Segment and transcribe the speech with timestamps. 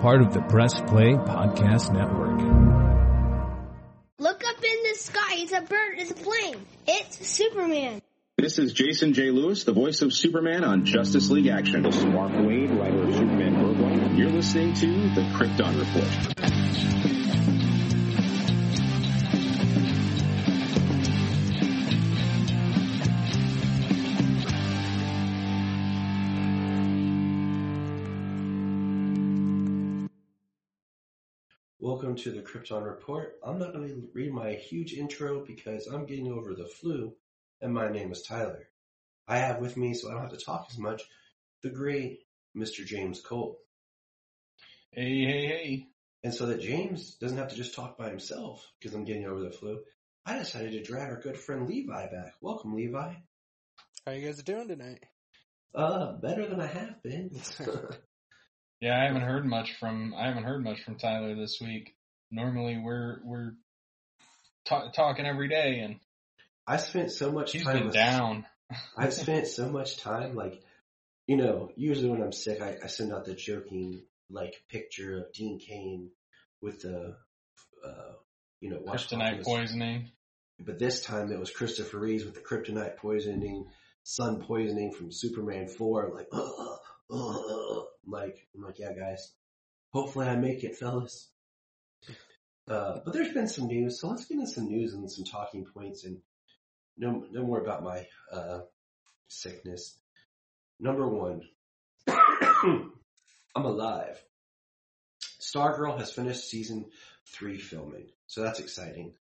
[0.00, 2.40] part of the Press Play Podcast Network.
[4.18, 5.34] Look up in the sky.
[5.34, 5.98] It's a bird.
[5.98, 6.56] It's a plane.
[6.86, 8.00] It's Superman.
[8.38, 9.30] This is Jason J.
[9.30, 11.82] Lewis, the voice of Superman on Justice League Action.
[11.82, 14.16] This is Mark Waid, writer of Superman Worldwide.
[14.16, 17.09] You're listening to the Krypton Report.
[32.20, 33.38] To the Krypton Report.
[33.42, 37.14] I'm not going to read my huge intro because I'm getting over the flu,
[37.62, 38.68] and my name is Tyler.
[39.26, 41.02] I have with me, so I don't have to talk as much,
[41.62, 42.20] the great
[42.54, 42.84] Mr.
[42.84, 43.58] James Cole.
[44.92, 45.86] Hey, hey, hey.
[46.22, 49.40] And so that James doesn't have to just talk by himself because I'm getting over
[49.40, 49.80] the flu,
[50.26, 52.34] I decided to drag our good friend Levi back.
[52.42, 53.14] Welcome, Levi.
[54.04, 55.04] How you guys doing tonight?
[55.74, 57.30] Uh, better than I have been.
[58.80, 61.94] Yeah, I haven't heard much from I haven't heard much from Tyler this week.
[62.30, 63.52] Normally we're we're
[64.64, 65.96] ta- talking every day, and
[66.66, 68.46] I spent so much time been with- down.
[68.96, 70.62] I've spent so much time, like,
[71.26, 75.32] you know, usually when I'm sick, I, I send out the joking, like, picture of
[75.32, 76.10] Dean Cain
[76.62, 77.16] with the,
[77.84, 78.12] uh,
[78.60, 80.12] you know, Kryptonite poisoning.
[80.60, 83.66] But this time it was Christopher Reeves with the kryptonite poisoning,
[84.04, 86.12] sun poisoning from Superman 4.
[86.14, 86.76] Like, uh,
[87.10, 89.32] uh, uh, like, I'm like, yeah, guys.
[89.92, 91.28] Hopefully I make it, fellas.
[92.70, 95.64] Uh, but there's been some news, so let's get into some news and some talking
[95.64, 96.18] points and
[96.96, 98.60] no, no more about my, uh,
[99.26, 99.98] sickness.
[100.78, 101.42] Number one,
[102.06, 102.92] I'm
[103.56, 104.22] alive.
[105.40, 106.86] Stargirl has finished season
[107.26, 109.14] three filming, so that's exciting.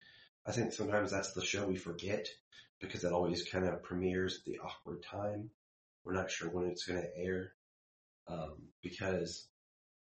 [0.46, 2.28] I think sometimes that's the show we forget
[2.80, 5.50] because it always kind of premieres at the awkward time.
[6.04, 7.54] We're not sure when it's going to air
[8.28, 9.48] um, because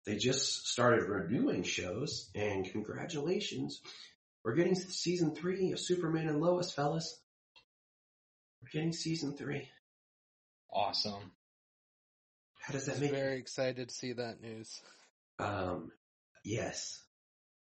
[0.07, 2.31] they just started renewing shows.
[2.35, 3.81] And congratulations,
[4.45, 7.21] we're getting season three of Superman and Lois, fellas.
[8.63, 9.69] We're getting season three.
[10.73, 11.33] Awesome.
[12.61, 14.81] How does that make you Very excited to see that news.
[15.39, 15.91] Um,
[16.45, 17.03] yes.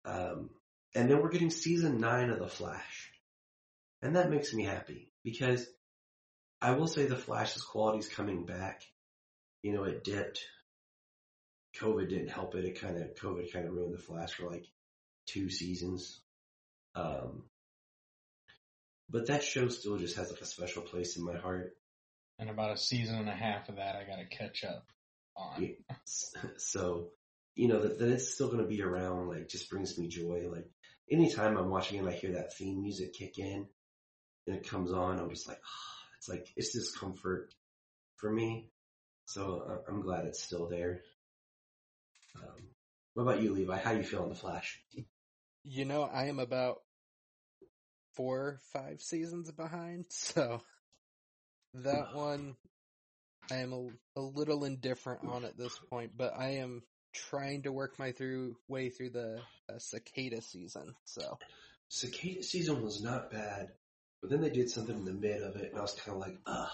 [0.05, 0.49] Um,
[0.95, 3.11] and then we're getting season nine of The Flash.
[4.01, 5.65] And that makes me happy because
[6.61, 8.83] I will say The Flash's quality is coming back.
[9.63, 10.41] You know, it dipped.
[11.79, 12.65] COVID didn't help it.
[12.65, 14.65] It kind of, COVID kind of ruined The Flash for like
[15.27, 16.21] two seasons.
[16.95, 17.43] Um,
[19.09, 21.75] but that show still just has like a special place in my heart.
[22.39, 24.85] And about a season and a half of that, I got to catch up
[25.35, 25.63] on.
[25.63, 25.95] Yeah.
[26.57, 27.09] So,
[27.55, 30.47] you know, that, that it's still going to be around, like, just brings me joy.
[30.51, 30.67] Like,
[31.09, 33.67] anytime I'm watching it I hear that theme music kick in
[34.47, 37.53] and it comes on, I'm just like, ah, it's like, it's just comfort
[38.17, 38.69] for me.
[39.25, 41.01] So I'm glad it's still there.
[42.35, 42.69] Um,
[43.13, 43.77] what about you, Levi?
[43.77, 44.81] How you feel on The Flash?
[45.63, 46.81] You know, I am about
[48.15, 50.61] four, five seasons behind, so
[51.75, 52.55] that one
[53.51, 56.83] I am a, a little indifferent on at this point, but I am
[57.13, 59.39] trying to work my through way through the
[59.69, 60.95] uh, cicada season.
[61.05, 61.37] So
[61.89, 63.71] Cicada season was not bad,
[64.21, 66.21] but then they did something in the mid of it, and I was kind of
[66.21, 66.69] like, ugh,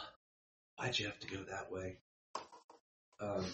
[0.78, 1.98] why'd you have to go that way?
[3.20, 3.46] Um,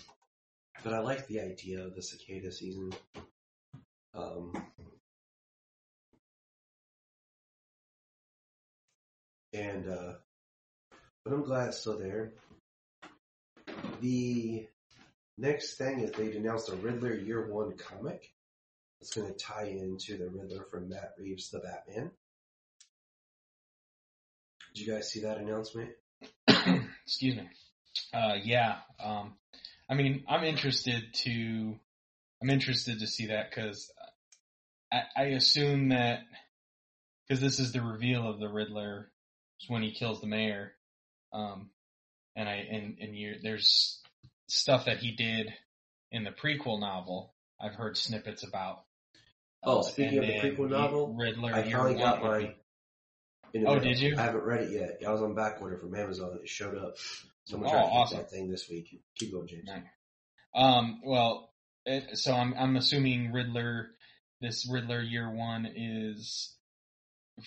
[0.86, 2.94] but I like the idea of the cicada season.
[4.14, 4.54] Um,
[9.52, 10.14] and, uh,
[11.24, 12.34] but I'm glad it's still there.
[14.00, 14.68] The
[15.40, 18.32] next thing is they'd announced a Riddler Year One comic.
[19.02, 22.12] It's going to tie into the Riddler from Matt Reeves' The Batman.
[24.76, 25.90] Did you guys see that announcement?
[27.08, 27.50] Excuse me.
[28.14, 28.76] Uh, yeah.
[29.04, 29.34] Um,
[29.90, 31.76] I mean, I'm interested to,
[32.42, 33.92] I'm interested to see that because
[34.92, 36.22] I, I assume that
[37.28, 39.12] because this is the reveal of the Riddler
[39.68, 40.74] when he kills the mayor.
[41.34, 41.70] Um,
[42.36, 44.02] and I, and, and you, there's
[44.48, 45.54] stuff that he did
[46.12, 47.34] in the prequel novel.
[47.60, 48.84] I've heard snippets about.
[49.64, 51.54] Oh, Uh, speaking of the prequel novel, Riddler.
[51.54, 52.48] I finally got One would mine.
[52.48, 52.56] be-
[53.54, 54.16] in the Oh, did you?
[54.18, 55.08] I haven't read it yet.
[55.08, 56.38] I was on back order from Amazon.
[56.42, 56.96] It showed up.
[57.46, 58.18] So I'm Oh, gonna try to get awesome.
[58.18, 59.02] that thing this week.
[59.18, 59.66] Keep going, James.
[59.66, 59.84] Nice.
[60.54, 61.54] Um, well,
[61.86, 63.90] it, so I'm I'm assuming Riddler,
[64.42, 66.56] this Riddler year one is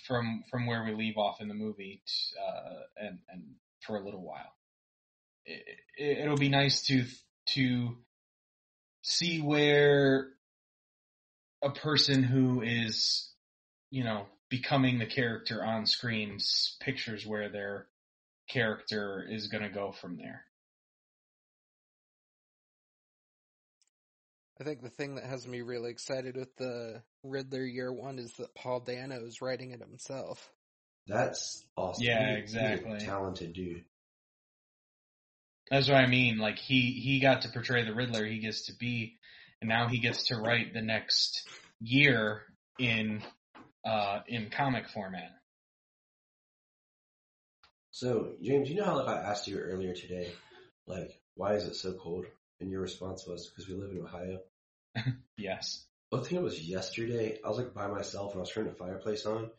[0.07, 2.03] from from where we leave off in the movie,
[2.41, 3.55] uh, and and
[3.87, 4.55] for a little while.
[5.47, 5.63] It,
[5.97, 7.05] it, it'll be nice to
[7.55, 7.97] to
[9.03, 10.29] see where
[11.63, 13.33] a person who is,
[13.91, 16.39] you know, becoming the character on screen
[16.81, 17.87] pictures where their
[18.49, 20.45] character is going to go from there.
[24.61, 28.33] I think the thing that has me really excited with the Riddler year one is
[28.35, 30.51] that Paul Dano is writing it himself.
[31.07, 32.05] That's awesome.
[32.05, 32.99] Yeah, He- he's a exactly.
[32.99, 33.85] talented dude.
[35.71, 36.39] That's what I mean.
[36.39, 39.19] Like he he got to portray the Riddler he gets to be,
[39.61, 41.47] and now he gets to write the next
[41.79, 42.43] year
[42.79, 43.23] in
[43.85, 45.31] uh in comic format.
[47.99, 50.31] So, James, you know how like I asked you earlier today,
[50.87, 52.27] like, why is it so cold?
[52.61, 54.39] And your response was because we live in Ohio.
[55.37, 55.85] Yes.
[56.13, 57.39] I think it was yesterday.
[57.45, 59.51] I was like by myself and I was turning the fireplace on,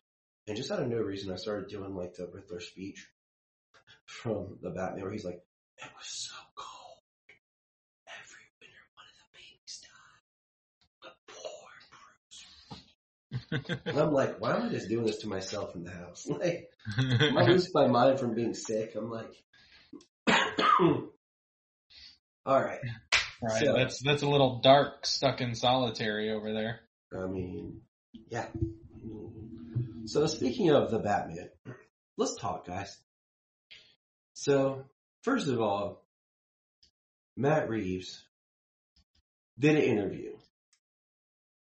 [0.47, 3.05] and just out of no reason, I started doing like the Riddler speech
[4.05, 5.41] from the Batman, where he's like,
[5.77, 7.03] "It was so cold.
[8.07, 10.23] Every winter, one of the babies died.
[11.03, 11.71] But poor
[13.31, 13.38] Bruce."
[13.85, 16.27] And I'm like, why am I just doing this to myself in the house?
[16.29, 18.93] Like, am I losing my mind from being sick?
[18.95, 19.31] I'm like,
[20.29, 21.03] all
[22.45, 22.79] right.
[23.41, 23.63] right.
[23.63, 26.81] So- that's that's a little dark, stuck in solitary over there.
[27.11, 27.81] I mean,
[28.29, 28.47] yeah.
[30.05, 31.49] So speaking of the Batman,
[32.17, 32.97] let's talk, guys.
[34.33, 34.85] So
[35.23, 36.05] first of all,
[37.35, 38.23] Matt Reeves
[39.57, 40.33] did an interview,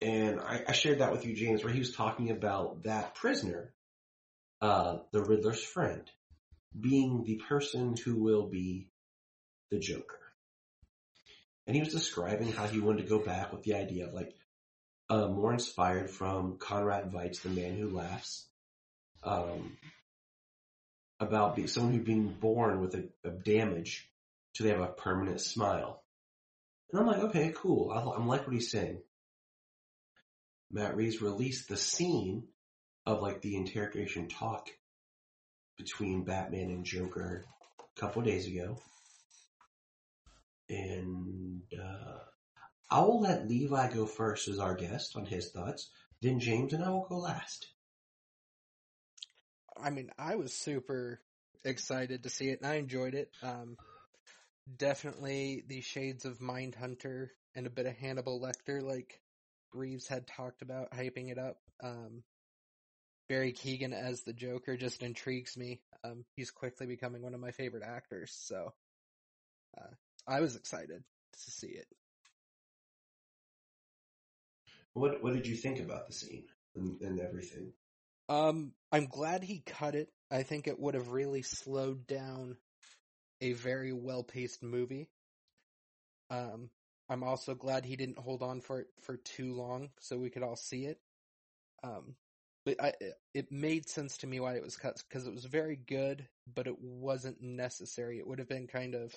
[0.02, 3.74] and I, I shared that with you, James, where he was talking about that prisoner,
[4.62, 6.04] uh, the Riddler's friend,
[6.80, 8.90] being the person who will be
[9.72, 10.20] the Joker.
[11.66, 14.34] And he was describing how he wanted to go back with the idea of like
[15.10, 18.46] uh, more inspired from Conrad Veidt's The Man Who Laughs,
[19.24, 19.78] um,
[21.20, 24.08] about be, someone who being born with a, a damage
[24.56, 26.04] to they have a permanent smile.
[26.92, 27.92] And I'm like, okay, cool.
[27.92, 29.00] I, I'm like what he's saying.
[30.72, 32.48] Matt Reeves released the scene
[33.06, 34.70] of like the interrogation talk
[35.78, 37.46] between Batman and Joker
[37.80, 38.80] a couple days ago.
[40.70, 42.18] And, uh,
[42.90, 45.90] I will let Levi go first as our guest on his thoughts.
[46.22, 47.68] Then James and I will go last.
[49.82, 51.22] I mean, I was super
[51.64, 53.30] excited to see it and I enjoyed it.
[53.44, 53.78] Um,
[54.78, 59.20] definitely the shades of Mindhunter and a bit of Hannibal Lecter, like
[59.74, 61.58] Reeves had talked about, hyping it up.
[61.84, 62.24] Um,
[63.30, 65.82] Barry Keoghan as the Joker just intrigues me.
[66.04, 68.74] Um, he's quickly becoming one of my favorite actors, so
[69.78, 69.94] uh,
[70.28, 71.04] I was excited
[71.34, 71.88] to see it.
[74.94, 77.74] What What did you think about the scene and, and everything?
[78.30, 80.10] Um, I'm glad he cut it.
[80.32, 82.58] I think it would have really slowed down
[83.42, 85.10] a very well paced movie.
[86.30, 86.70] Um,
[87.10, 90.44] I'm also glad he didn't hold on for it for too long so we could
[90.44, 91.00] all see it.
[91.84, 92.16] Um,
[92.66, 92.94] but I,
[93.34, 96.68] it made sense to me why it was cut because it was very good, but
[96.68, 98.20] it wasn't necessary.
[98.20, 99.16] It would have been kind of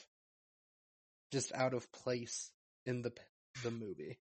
[1.33, 2.53] just out of place
[2.87, 3.13] in the
[3.65, 4.19] the movie.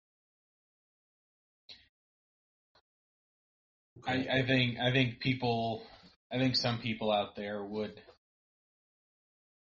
[4.07, 5.83] I, I think I think people
[6.31, 8.01] I think some people out there would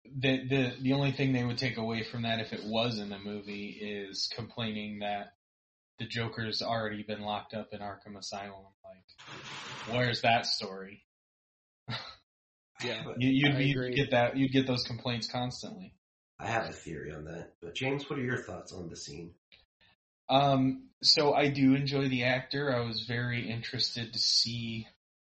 [0.04, 3.08] the the the only thing they would take away from that if it was in
[3.08, 5.34] the movie is complaining that
[5.98, 8.66] the Joker's already been locked up in Arkham Asylum.
[8.84, 11.04] Like, where's that story?
[12.84, 13.88] Yeah, You, you'd I be, agree.
[13.88, 15.94] you'd get that you'd get those complaints constantly.
[16.38, 17.52] I have a theory on that.
[17.62, 19.34] But James, what are your thoughts on the scene?
[20.28, 22.75] Um, so I do enjoy the actor.
[22.75, 24.88] I was very interested to see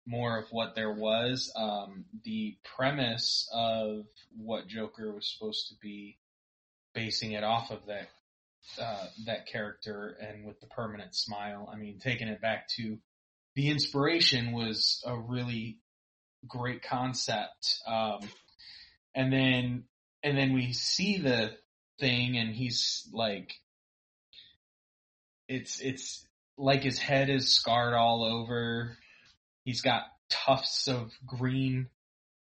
[0.08, 1.52] more of what there was.
[1.54, 6.16] Um, the premise of what Joker was supposed to be
[6.94, 8.08] basing it off of that
[8.80, 11.68] uh, that character and with the permanent smile.
[11.72, 12.98] I mean, taking it back to
[13.54, 15.78] the inspiration was a really
[16.46, 17.76] great concept.
[17.86, 18.20] Um,
[19.14, 19.84] and then
[20.22, 21.52] and then we see the
[22.00, 23.52] thing, and he's like
[25.48, 28.96] it's it's like his head is scarred all over.
[29.68, 31.90] He's got tufts of green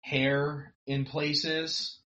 [0.01, 2.01] hair in places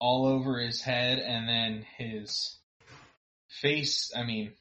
[0.00, 2.56] all over his head and then his
[3.60, 4.52] face, I mean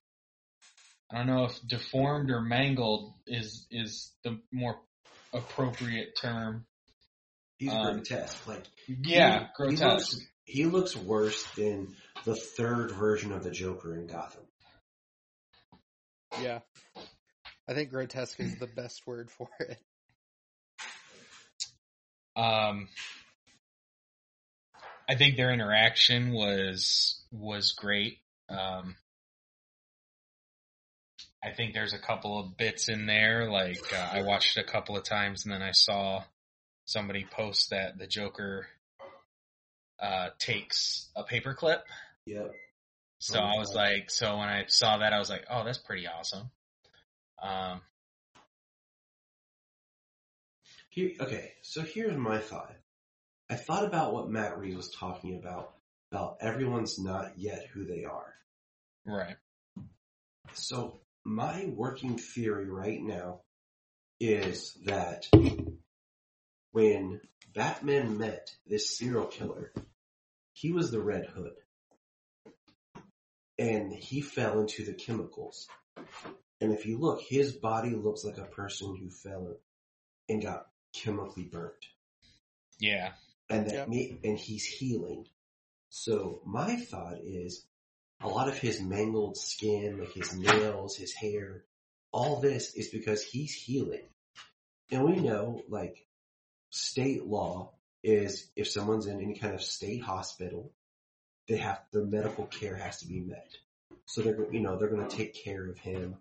[1.09, 4.81] I don't know if deformed or mangled is is the more
[5.31, 6.65] appropriate term.
[7.59, 8.45] He's Um, grotesque.
[8.45, 10.11] Like Yeah, he, grotesque.
[10.43, 14.43] He looks, he looks worse than the third version of the Joker in Gotham.
[16.41, 16.59] Yeah.
[17.67, 19.79] I think grotesque is the best word for it.
[22.35, 22.89] Um,
[25.07, 28.19] I think their interaction was was great.
[28.49, 28.95] Um,
[31.43, 34.71] I think there's a couple of bits in there, like uh, I watched it a
[34.71, 36.23] couple of times, and then I saw
[36.85, 38.67] somebody post that the Joker
[40.01, 41.81] uh, takes a paperclip.
[42.25, 42.51] Yep.
[43.19, 43.81] So Oh, I was wow.
[43.83, 46.49] like, so when I saw that, I was like, oh, that's pretty awesome.
[47.43, 47.81] Um,
[50.93, 52.75] Here, okay, so here's my thought.
[53.49, 55.73] I thought about what Matt Reeves was talking about,
[56.11, 58.35] about everyone's not yet who they are.
[59.05, 59.35] right.
[60.53, 63.41] So my working theory right now
[64.19, 65.25] is that
[66.73, 67.21] when
[67.55, 69.73] Batman met this serial killer,
[70.53, 71.55] he was the Red Hood.
[73.57, 75.67] And he fell into the chemicals.
[76.63, 79.57] And if you look, his body looks like a person who fell
[80.29, 81.85] and got chemically burnt.
[82.79, 83.11] Yeah.
[83.49, 83.87] and that Yep.
[83.89, 85.27] me and he's healing.
[85.89, 87.65] So my thought is
[88.21, 91.65] a lot of his mangled skin, like his nails, his hair,
[92.13, 94.07] all this is because he's healing.
[94.89, 96.07] And we know like
[96.69, 100.71] state law is if someone's in any kind of state hospital,
[101.49, 103.49] they have their medical care has to be met.
[104.05, 106.15] So they're go- you know they're going to take care of him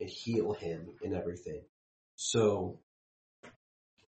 [0.00, 1.62] and heal him and everything.
[2.16, 2.80] So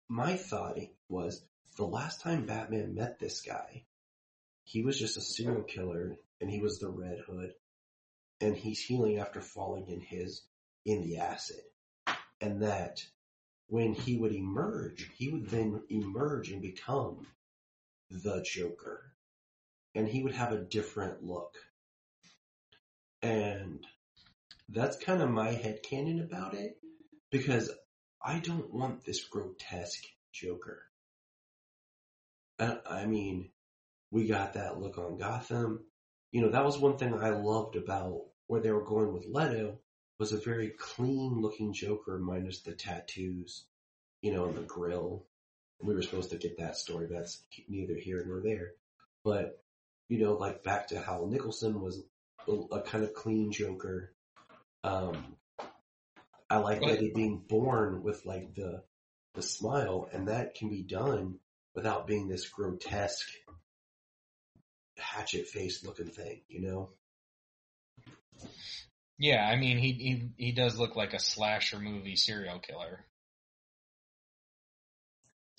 [0.08, 0.78] my thought
[1.10, 1.44] was
[1.78, 3.84] the last time Batman met this guy,
[4.64, 7.54] he was just a serial killer and he was the Red Hood
[8.42, 10.44] and he's healing after falling in his,
[10.86, 11.62] in the acid.
[12.40, 13.02] And that
[13.68, 17.26] when he would emerge, he would then emerge and become
[18.10, 19.12] the Joker.
[19.96, 21.56] And he would have a different look.
[23.22, 23.86] And
[24.70, 26.78] that's kind of my head headcanon about it
[27.32, 27.72] because
[28.24, 30.84] I don't want this grotesque Joker.
[32.60, 33.52] I, I mean,
[34.12, 35.86] we got that look on Gotham.
[36.32, 39.80] You know, that was one thing I loved about where they were going with Leto
[40.20, 43.66] was a very clean looking Joker minus the tattoos,
[44.22, 45.26] you know, and the grill.
[45.80, 48.72] We were supposed to get that story, but that's neither here nor there.
[49.24, 49.64] But,
[50.10, 52.02] you know, like back to how Nicholson was
[52.48, 54.14] a, a kind of clean Joker.
[54.88, 55.36] Um,
[56.50, 56.92] I like Right.
[56.98, 58.84] Eddie being born with like the
[59.34, 61.40] the smile, and that can be done
[61.76, 63.28] without being this grotesque
[64.98, 66.90] hatchet face looking thing, you know?
[69.20, 73.06] Yeah, I mean, he, he, he does look like a slasher movie serial killer.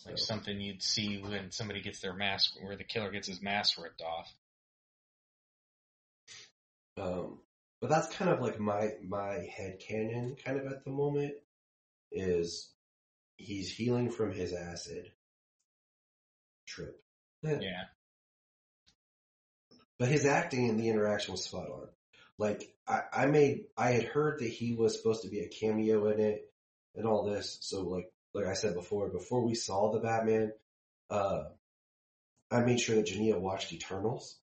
[0.07, 3.41] Like So- something you'd see when somebody gets their mask, where the killer gets his
[3.43, 4.35] mask ripped off.
[6.97, 7.39] Um,
[7.81, 11.35] but that's kind of like my my head canon kind of at the moment
[12.11, 12.71] is
[13.37, 15.11] he's healing from his acid
[16.67, 17.01] trip.
[17.45, 17.85] Eh, Yeah.
[19.99, 21.89] But his acting and the interaction was spot on.
[22.39, 26.07] Like I, I made I had heard that he was supposed to be a cameo
[26.11, 26.53] in it
[26.95, 27.59] and all this.
[27.63, 30.53] So like like I said before, before we saw the Batman,
[31.11, 31.45] uh
[32.51, 34.39] I made sure that Jania watched Eternals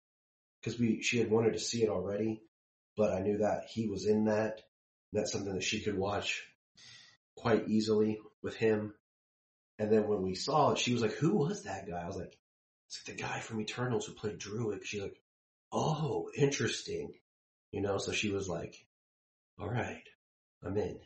[0.59, 2.41] because we she had wanted to see it already,
[2.97, 4.61] but I knew that he was in that.
[5.13, 6.43] That's something that she could watch
[7.35, 8.93] quite easily with him.
[9.77, 12.17] And then when we saw it, she was like, "Who was that guy?" I was
[12.17, 12.37] like,
[12.87, 15.21] "It's like the guy from Eternals who played Druig." She's like,
[15.71, 17.13] "Oh, interesting,"
[17.71, 17.97] you know.
[17.97, 18.75] So she was like,
[19.59, 20.03] "All right,
[20.63, 20.99] I'm in."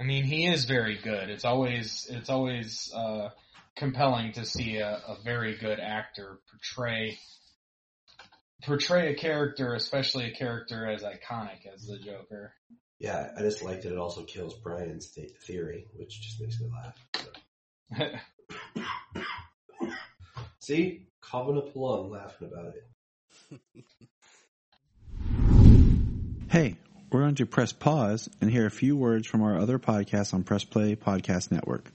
[0.00, 1.30] I mean, he is very good.
[1.30, 3.30] It's always, it's always, uh,
[3.76, 7.18] compelling to see a, a very good actor portray,
[8.66, 12.54] portray a character, especially a character as iconic as the Joker.
[12.98, 16.70] Yeah, I just like that it also kills Brian's th- theory, which just makes me
[16.72, 16.96] laugh.
[17.96, 19.90] So.
[20.60, 23.60] See, Calvin and Plum laughing about it.
[26.50, 26.76] Hey,
[27.10, 30.44] we're going to press pause and hear a few words from our other podcasts on
[30.44, 31.90] Press Play Podcast Network.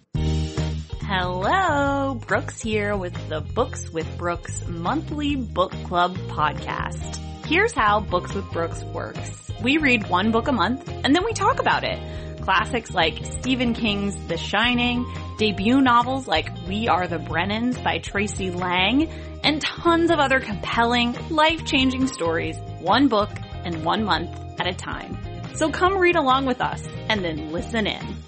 [1.11, 7.15] Hello, Brooks here with the Books with Brooks monthly book club podcast.
[7.47, 9.49] Here's how Books with Brooks works.
[9.63, 11.97] We read one book a month and then we talk about it.
[12.43, 15.03] Classics like Stephen King's The Shining,
[15.39, 19.09] debut novels like We Are the Brennans by Tracey Lange,
[19.43, 23.31] and tons of other compelling, life-changing stories, one book
[23.63, 25.17] and one month at a time.
[25.55, 28.18] So come read along with us and then listen in.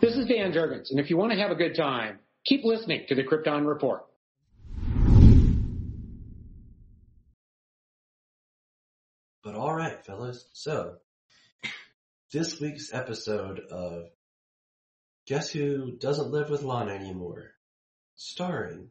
[0.00, 3.04] This is Dan Jurgens, and if you want to have a good time, keep listening
[3.08, 4.06] to the Krypton Report.
[9.44, 10.46] But all right, fellas.
[10.54, 10.94] So
[12.32, 14.04] this week's episode of
[15.26, 17.50] Guess Who Doesn't Live with Lana Anymore,
[18.16, 18.88] starring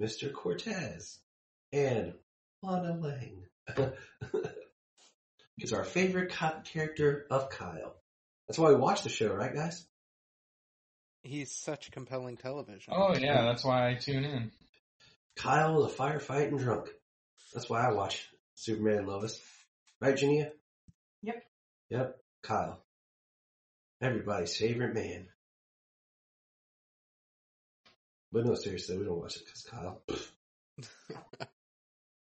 [0.00, 0.32] Mr.
[0.32, 1.18] Cortez
[1.72, 2.14] and
[2.62, 3.46] Lana Lang.
[5.58, 6.32] is our favorite
[6.64, 7.99] character of Kyle.
[8.50, 9.86] That's why we watch the show, right, guys?
[11.22, 12.92] He's such compelling television.
[12.96, 14.50] oh yeah, that's why I tune in.
[15.36, 16.88] Kyle the a firefighting drunk.
[17.54, 19.40] That's why I watch Superman and Lois.
[20.00, 20.50] Right, Jania?
[21.22, 21.44] Yep.
[21.90, 22.16] Yep.
[22.42, 22.82] Kyle.
[24.02, 25.28] Everybody's favorite man.
[28.32, 30.02] But no, seriously, we don't watch it because Kyle.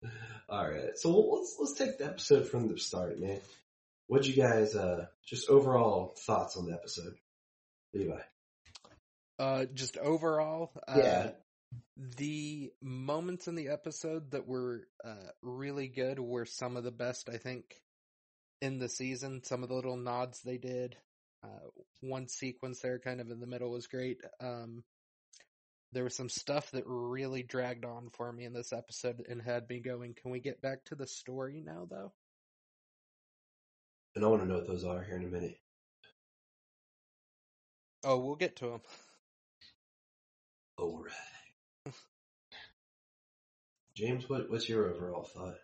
[0.50, 3.40] All right, so let's let's take the episode from the start, man.
[4.08, 7.16] What'd you guys uh just overall thoughts on the episode,
[7.94, 8.20] Levi?
[9.40, 11.32] Uh, just overall, uh, Yeah.
[11.98, 17.30] the moments in the episode that were uh, really good were some of the best,
[17.30, 17.80] I think,
[18.62, 19.44] in the season.
[19.44, 20.98] Some of the little nods they did.
[21.44, 21.70] Uh,
[22.02, 24.22] one sequence there, kind of in the middle, was great.
[24.40, 24.84] Um,
[25.92, 29.70] there was some stuff that really dragged on for me in this episode and had
[29.70, 30.16] me going.
[30.16, 32.12] Can we get back to the story now, though?
[34.18, 35.60] And I want to know what those are here in a minute.
[38.04, 38.82] Oh, we'll get to them.
[40.80, 41.94] All right.
[43.96, 45.60] James, what what's your overall thought?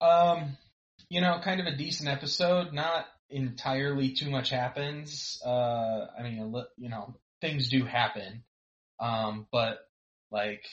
[0.00, 0.56] Um,
[1.10, 2.72] you know, kind of a decent episode.
[2.72, 5.42] Not entirely too much happens.
[5.44, 8.44] Uh, I mean, you know, things do happen.
[8.98, 9.80] Um, but
[10.30, 10.64] like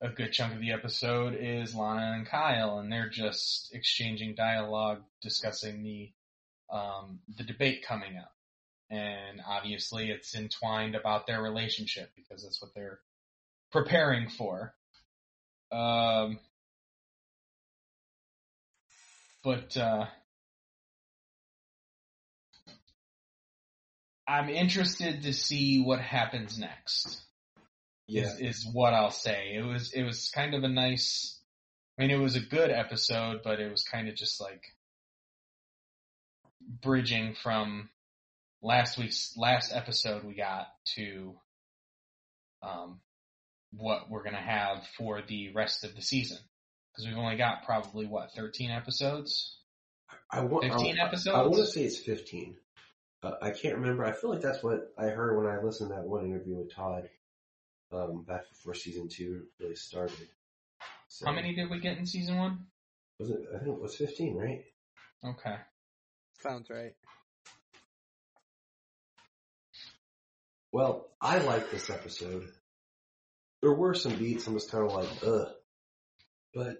[0.00, 5.02] a good chunk of the episode is Lana and Kyle, and they're just exchanging dialogue,
[5.22, 6.12] discussing the
[6.70, 8.32] um, the debate coming up,
[8.90, 12.98] and obviously it's entwined about their relationship because that's what they're
[13.72, 14.74] preparing for.
[15.72, 16.38] Um,
[19.42, 20.06] but uh,
[24.28, 27.25] I'm interested to see what happens next.
[28.08, 29.54] Is is what I'll say.
[29.54, 31.40] It was it was kind of a nice.
[31.98, 34.62] I mean, it was a good episode, but it was kind of just like
[36.82, 37.88] bridging from
[38.62, 41.34] last week's last episode we got to
[42.62, 43.00] um,
[43.72, 46.38] what we're gonna have for the rest of the season
[46.92, 49.58] because we've only got probably what 13 episodes.
[50.30, 51.36] I want 15 I, episodes?
[51.36, 52.56] I want to say it's fifteen.
[53.22, 54.04] Uh, I can't remember.
[54.04, 56.72] I feel like that's what I heard when I listened to that one interview with
[56.72, 57.08] Todd
[57.92, 60.28] um, back before season two really started.
[61.08, 62.66] So, How many did we get in season one?
[63.18, 63.40] was it?
[63.54, 64.64] I think it was fifteen, right?
[65.24, 65.56] Okay.
[66.42, 66.94] Sounds right.
[70.72, 72.48] Well, I like this episode.
[73.62, 74.46] There were some beats.
[74.46, 75.48] I was kind of like, ugh,
[76.54, 76.76] but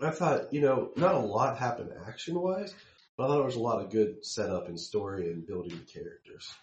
[0.00, 2.72] I thought, you know, not a lot happened action wise,
[3.16, 5.84] but I thought there was a lot of good setup and story and building the
[5.92, 6.54] characters.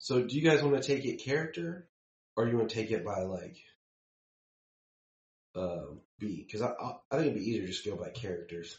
[0.00, 1.88] So, do you guys want to take it character,
[2.36, 3.56] or you want to take it by like
[5.54, 6.46] um, beat?
[6.46, 8.76] Because I, I I think it'd be easier to just go by characters.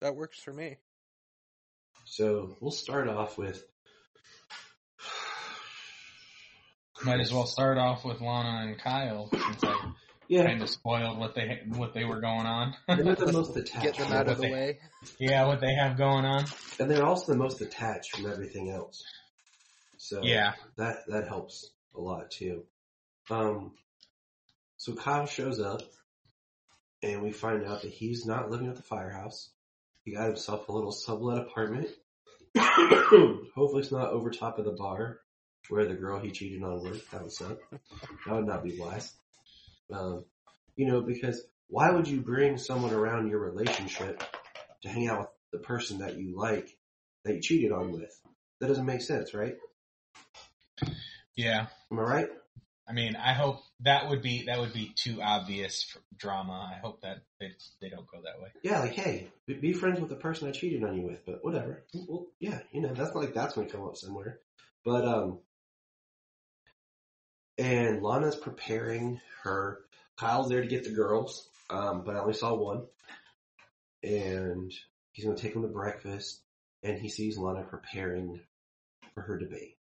[0.00, 0.76] That works for me.
[2.06, 3.62] So we'll start off with
[7.04, 9.92] Might as well start off with Lana and Kyle since I
[10.28, 10.46] yeah.
[10.46, 12.74] kind of spoiled what they what they were going on.
[12.88, 13.84] They're the most attached.
[13.84, 14.78] Get them out of the they- way.
[15.18, 16.44] yeah, what they have going on.
[16.78, 19.02] and they're also the most attached from everything else.
[20.04, 20.52] So Yeah.
[20.76, 22.66] that that helps a lot too.
[23.30, 23.72] Um,
[24.76, 25.80] so Kyle shows up,
[27.02, 29.50] and we find out that he's not living at the firehouse.
[30.04, 31.88] He got himself a little sublet apartment.
[32.58, 35.20] Hopefully, it's not over top of the bar
[35.70, 37.10] where the girl he cheated on worked.
[37.10, 37.58] That would suck.
[38.26, 39.10] That would not be wise.
[39.90, 40.26] Um,
[40.76, 44.22] you know, because why would you bring someone around your relationship
[44.82, 46.68] to hang out with the person that you like
[47.24, 48.20] that you cheated on with?
[48.60, 49.54] That doesn't make sense, right?
[51.36, 51.66] Yeah.
[51.90, 52.28] Am I right?
[52.86, 56.70] I mean, I hope that would be that would be too obvious for drama.
[56.74, 58.50] I hope that they they don't go that way.
[58.62, 61.84] Yeah, like, hey, be- friends with the person I cheated on you with, but whatever.
[61.94, 64.40] Well, yeah, you know, that's not like that's gonna come up somewhere.
[64.84, 65.38] But, um,
[67.56, 69.80] and Lana's preparing her.
[70.16, 72.84] Kyle's there to get the girls, um, but I only saw one.
[74.02, 74.70] And
[75.12, 76.42] he's gonna take them to breakfast,
[76.82, 78.40] and he sees Lana preparing
[79.14, 79.78] for her debate.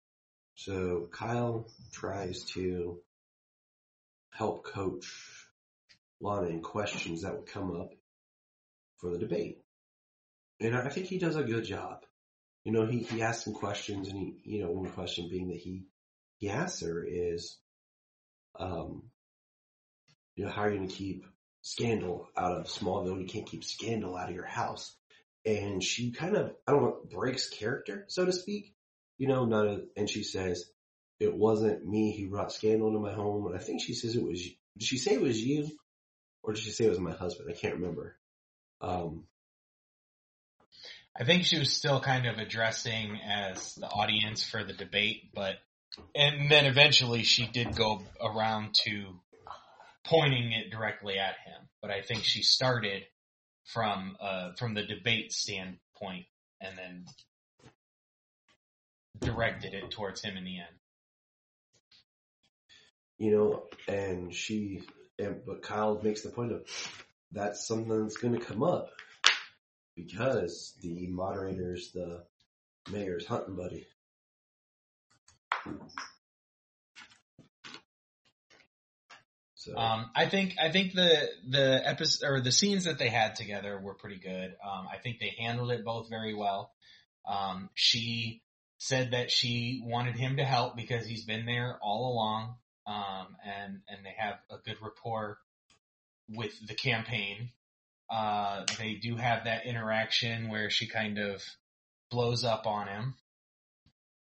[0.60, 3.00] So Kyle tries to
[4.32, 5.10] help coach
[6.20, 7.94] Lana in questions that would come up
[8.98, 9.60] for the debate.
[10.60, 12.04] And I think he does a good job.
[12.66, 15.56] You know, he, he asks some questions and he, you know, one question being that
[15.56, 15.86] he,
[16.40, 17.58] he asks her is,
[18.60, 19.04] um,
[20.36, 21.26] you know, how are you going to keep
[21.62, 23.22] scandal out of Smallville?
[23.22, 24.94] You can't keep scandal out of your house.
[25.46, 28.74] And she kind of, I don't know, breaks character, so to speak.
[29.20, 30.66] You know, not a, and she says,
[31.20, 33.46] it wasn't me who brought scandal into my home.
[33.46, 35.70] And I think she says it was, did she say it was you?
[36.42, 37.50] Or did she say it was my husband?
[37.52, 38.16] I can't remember.
[38.82, 39.26] Um,
[41.20, 45.56] I think she was still kind of addressing as the audience for the debate, but
[46.16, 49.20] and then eventually she did go around to
[50.06, 51.68] pointing it directly at him.
[51.82, 53.04] But I think she started
[53.66, 56.26] from uh, from the debate standpoint
[56.62, 57.06] and then
[59.20, 60.76] directed it towards him in the end.
[63.18, 64.82] You know, and she,
[65.18, 66.66] and but Kyle makes the point of
[67.32, 68.90] that's something that's going to come up
[69.96, 72.24] because the moderator's the
[72.92, 73.86] mayor's hunting buddy.
[79.56, 83.36] So Um, I think I think the the episode or the scenes that they had
[83.36, 84.56] together were pretty good.
[84.64, 86.72] Um, I think they handled it both very well.
[87.28, 88.42] Um, she
[88.80, 92.56] said that she wanted him to help because he's been there all along,
[92.88, 95.38] um, and and they have a good rapport
[96.30, 97.52] with the campaign.
[98.10, 101.44] Uh, they do have that interaction where she kind of
[102.10, 103.16] blows up on him,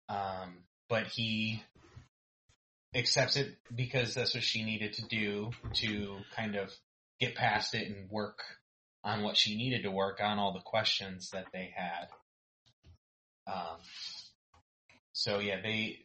[0.08, 1.62] um, but he
[2.94, 6.72] accepts it because that's what she needed to do to kind of
[7.20, 8.38] get past it and work
[9.04, 12.08] on what she needed to work on, all the questions that they had.
[13.46, 13.76] Um,
[15.16, 16.00] so yeah, they,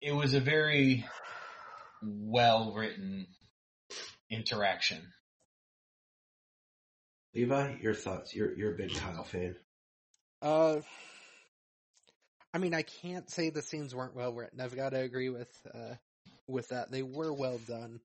[0.00, 1.06] it was a very
[2.02, 3.28] well written
[4.28, 4.98] interaction.
[7.32, 8.34] Levi, your thoughts?
[8.34, 9.54] You're you're a big Kyle fan.
[10.42, 10.80] Uh,
[12.52, 14.60] I mean, I can't say the scenes weren't well written.
[14.60, 15.94] I've got to agree with uh,
[16.48, 16.90] with that.
[16.90, 18.00] They were well done.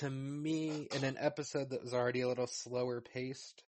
[0.00, 3.73] To me, in an episode that was already a little slower paced, it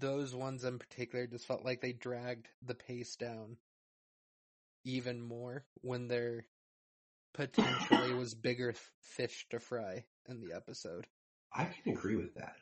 [0.00, 3.56] those ones in particular just felt like they dragged the pace down
[4.84, 6.46] even more when there
[7.34, 11.06] potentially was bigger fish to fry in the episode.
[11.52, 12.56] I can agree with that.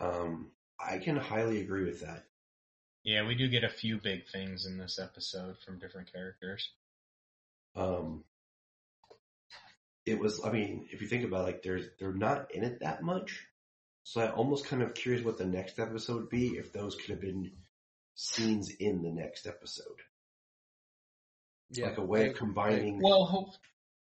[0.00, 2.24] Um, I can highly agree with that.
[3.04, 6.70] Yeah, we do get a few big things in this episode from different characters.
[7.74, 8.24] Um,
[10.04, 10.44] it was.
[10.44, 13.47] I mean, if you think about it, like, there's they're not in it that much.
[14.08, 17.10] So I'm almost kind of curious what the next episode would be if those could
[17.10, 17.52] have been
[18.14, 20.00] scenes in the next episode,
[21.68, 23.02] Yeah, like a way of combining.
[23.02, 23.50] Well, hope,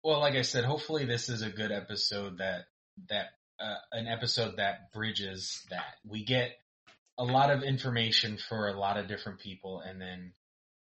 [0.05, 2.67] well, like I said, hopefully this is a good episode that
[3.09, 3.25] that
[3.59, 5.97] uh, an episode that bridges that.
[6.05, 6.51] We get
[7.17, 10.31] a lot of information for a lot of different people, and then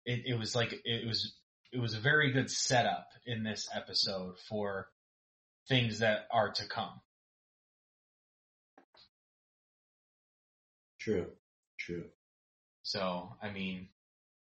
[0.06, 1.34] it, it was like it was
[1.72, 4.90] it was a very good setup in this episode for
[5.70, 7.00] things that are to come.
[11.06, 11.28] True,
[11.78, 12.06] true.
[12.82, 13.90] So, I mean,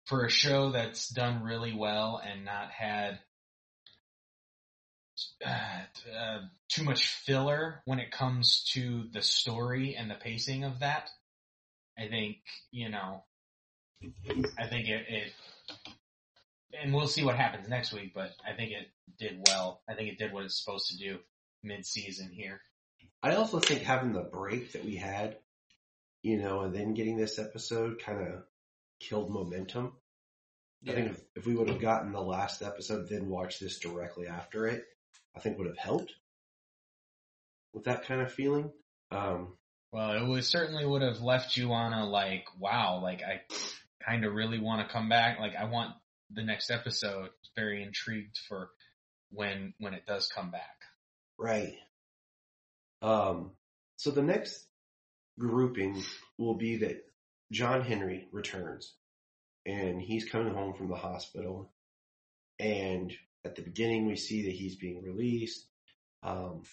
[0.03, 3.19] for a show that's done really well and not had
[5.45, 10.79] uh, uh, too much filler when it comes to the story and the pacing of
[10.79, 11.09] that,
[11.97, 13.23] I think, you know,
[14.59, 15.33] I think it, it
[16.83, 18.87] and we'll see what happens next week, but I think it
[19.17, 19.83] did well.
[19.87, 21.19] I think it did what it's supposed to do
[21.63, 22.59] mid-season here.
[23.23, 25.37] I also think having the break that we had,
[26.23, 28.43] you know, and then getting this episode kind of
[28.99, 29.93] killed momentum.
[30.87, 34.27] I think if, if we would have gotten the last episode, then watched this directly
[34.27, 34.83] after it,
[35.35, 36.11] I think would have helped
[37.73, 38.71] with that kind of feeling.
[39.11, 39.57] Um,
[39.91, 43.41] Well, it was certainly would have left you on a like, wow, like I
[44.03, 45.39] kind of really want to come back.
[45.39, 45.93] Like I want
[46.31, 47.29] the next episode.
[47.55, 48.69] Very intrigued for
[49.29, 50.77] when when it does come back.
[51.37, 51.75] right.
[53.01, 53.51] Um,
[53.97, 54.67] so the next
[55.39, 56.03] grouping
[56.37, 57.03] will be that
[57.51, 58.93] John Henry returns
[59.65, 61.71] and he's coming home from the hospital.
[62.59, 63.13] And
[63.45, 65.65] at the beginning, we see that he's being released.
[66.23, 66.63] Um,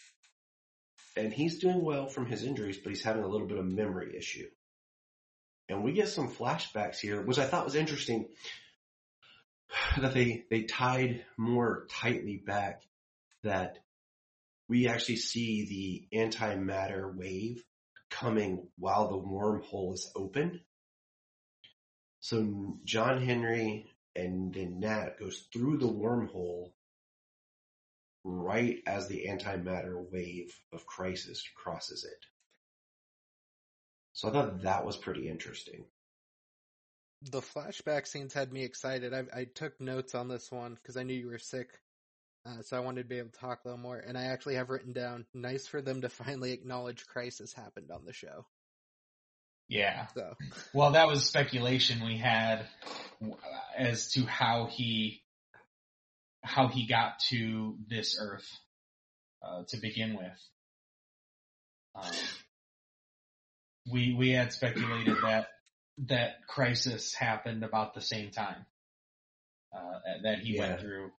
[1.17, 4.17] and he's doing well from his injuries, but he's having a little bit of memory
[4.17, 4.49] issue.
[5.69, 8.29] And we get some flashbacks here, which I thought was interesting
[10.01, 12.83] that they, they tied more tightly back
[13.43, 13.79] that
[14.69, 17.63] we actually see the antimatter wave
[18.11, 20.61] coming while the wormhole is open.
[22.21, 26.73] So John Henry and then Nat goes through the wormhole
[28.25, 32.27] right as the antimatter wave of crisis crosses it.
[34.13, 35.85] So I thought that was pretty interesting.
[37.31, 39.15] The flashback scenes had me excited.
[39.15, 41.81] I, I took notes on this one because I knew you were sick,
[42.49, 43.99] uh, so I wanted to be able to talk a little more.
[43.99, 48.05] And I actually have written down nice for them to finally acknowledge crisis happened on
[48.05, 48.47] the show.
[49.69, 50.07] Yeah.
[50.15, 50.35] So
[50.73, 52.67] Well, that was speculation we had
[53.77, 55.23] as to how he
[56.43, 58.49] how he got to this Earth
[59.43, 60.41] uh, to begin with.
[61.95, 62.13] Um,
[63.93, 65.49] we we had speculated that
[66.07, 68.65] that crisis happened about the same time
[69.75, 70.69] uh, that he Yeah.
[70.69, 71.11] went through.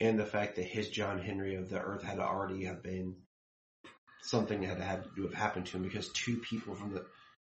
[0.00, 3.16] And the fact that his John Henry of the Earth had already have been
[4.22, 7.04] something that had to have happened to him because two people from the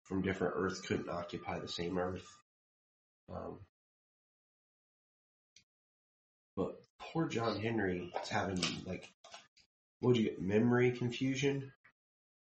[0.04, 2.26] from different Earths couldn't occupy the same Earth.
[3.33, 3.61] Um,
[6.57, 9.09] but poor John Henry is having like,
[10.00, 10.42] what would you get?
[10.42, 11.72] Memory confusion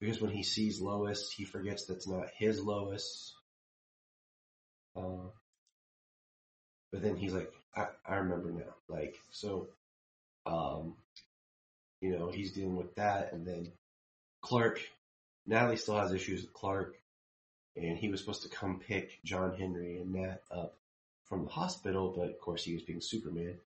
[0.00, 3.34] because when he sees Lois, he forgets that's not his Lois.
[4.94, 5.30] Uh,
[6.92, 8.74] but then he's like, I, I remember now.
[8.88, 9.68] Like, so,
[10.46, 10.94] um,
[12.00, 13.32] you know, he's dealing with that.
[13.32, 13.70] And then
[14.40, 14.80] Clark,
[15.46, 16.96] Natalie still has issues with Clark.
[17.76, 20.76] And he was supposed to come pick John Henry and Nat up
[21.26, 23.58] from the hospital, but of course he was being Superman.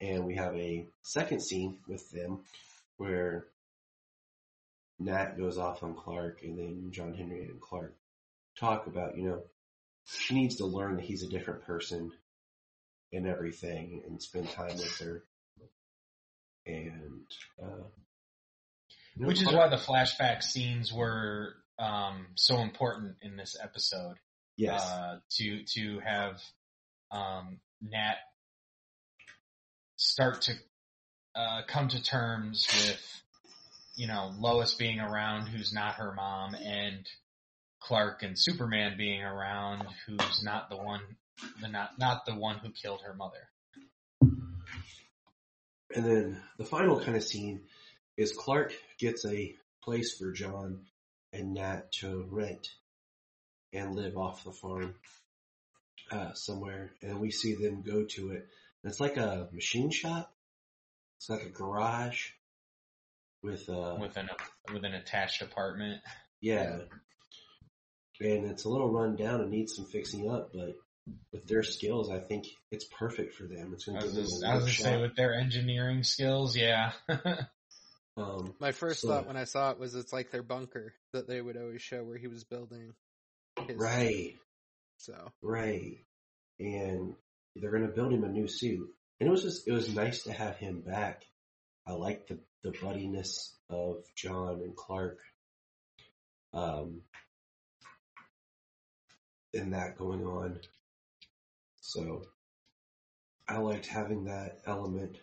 [0.00, 2.40] And we have a second scene with them
[2.96, 3.46] where
[5.00, 7.94] Nat goes off on Clark and then John Henry and Clark
[8.58, 9.42] talk about, you know,
[10.06, 12.12] she needs to learn that he's a different person
[13.12, 15.24] and everything and spend time with her.
[16.66, 17.24] And,
[17.62, 17.88] uh,
[19.16, 24.16] Which is why the flashback scenes were um, so important in this episode.
[24.56, 26.40] yes, Uh, to to have
[27.10, 28.16] um, Nat
[29.96, 30.52] start to
[31.34, 33.22] uh, come to terms with
[33.96, 37.06] you know Lois being around, who's not her mom, and
[37.80, 41.00] Clark and Superman being around, who's not the one,
[41.60, 43.48] the not not the one who killed her mother.
[45.94, 47.62] And then the final kind of scene
[48.16, 50.86] is Clark gets a place for John
[51.32, 52.68] and Nat to rent
[53.72, 54.94] and live off the farm
[56.10, 56.92] uh, somewhere.
[57.02, 58.46] And we see them go to it.
[58.82, 60.32] And it's like a machine shop.
[61.18, 62.30] It's like a garage
[63.42, 64.28] with uh with an
[64.72, 66.02] with an attached apartment.
[66.40, 66.80] yeah.
[68.20, 70.76] And it's a little run down and needs some fixing up, but
[71.32, 73.72] with their skills, I think it's perfect for them.
[73.72, 76.02] It's going to was, give them just, a I was gonna say with their engineering
[76.04, 76.92] skills, yeah.
[78.16, 81.26] um, My first So- thought when I saw it was it's like their bunker that
[81.28, 82.92] they would always show where he was building.
[83.66, 84.34] His, right.
[84.98, 86.04] So Right.
[86.58, 87.14] And
[87.56, 88.88] they're gonna build him a new suit.
[89.18, 91.24] And it was just it was nice to have him back.
[91.86, 95.18] I like the the buddiness of John and Clark.
[96.52, 97.02] Um
[99.54, 100.60] and that going on.
[101.90, 102.22] So
[103.48, 105.18] I liked having that element.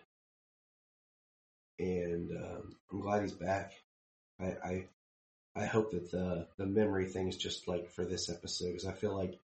[1.78, 3.72] And um, I'm glad he's back.
[4.38, 4.84] I, I
[5.56, 8.92] I hope that the the memory thing is just like for this episode because I
[8.92, 9.40] feel like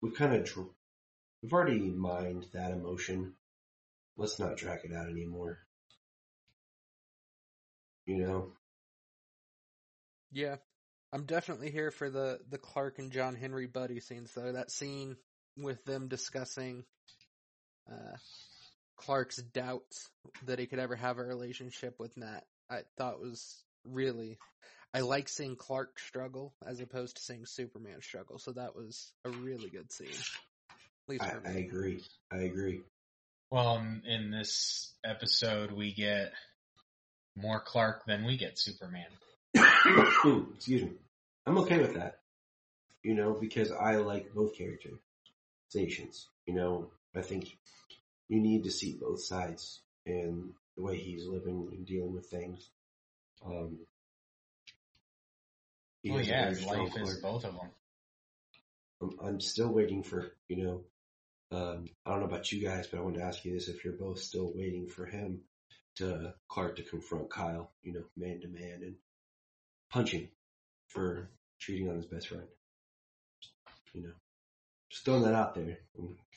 [0.00, 0.68] we've kind of dr-
[1.42, 3.34] we've already mined that emotion.
[4.16, 5.58] Let's not drag it out anymore.
[8.06, 8.52] You know,
[10.30, 10.56] yeah,
[11.12, 14.52] I'm definitely here for the the Clark and John Henry buddy scenes though.
[14.52, 15.16] That scene
[15.56, 16.84] with them discussing
[17.90, 18.16] uh,
[18.96, 20.08] Clark's doubts
[20.46, 24.38] that he could ever have a relationship with Nat, I thought was really.
[24.92, 29.30] I like seeing Clark struggle as opposed to seeing Superman struggle, so that was a
[29.30, 30.08] really good scene.
[30.08, 32.00] At least I, I agree.
[32.30, 32.82] I agree.
[33.50, 36.32] well, in- in this episode, we get
[37.36, 39.06] more Clark than we get Superman.
[39.54, 40.92] Excuse me.
[41.46, 42.20] I'm okay with that.
[43.02, 44.56] You know, because I like both
[45.74, 46.28] characterizations.
[46.46, 47.56] You know, I think
[48.28, 52.68] you need to see both sides and the way he's living and dealing with things.
[53.44, 53.78] Um,
[56.04, 57.70] Well, yeah, his life is both of them.
[59.00, 60.80] I'm, I'm still waiting for, you know,
[61.50, 63.84] um, I don't know about you guys, but I wanted to ask you this: if
[63.84, 65.40] you're both still waiting for him
[65.96, 68.96] to Clark to confront Kyle, you know, man to man, and
[69.90, 70.28] punch him
[70.88, 72.44] for cheating on his best friend.
[73.92, 74.12] You know,
[74.94, 75.78] just throwing that out there.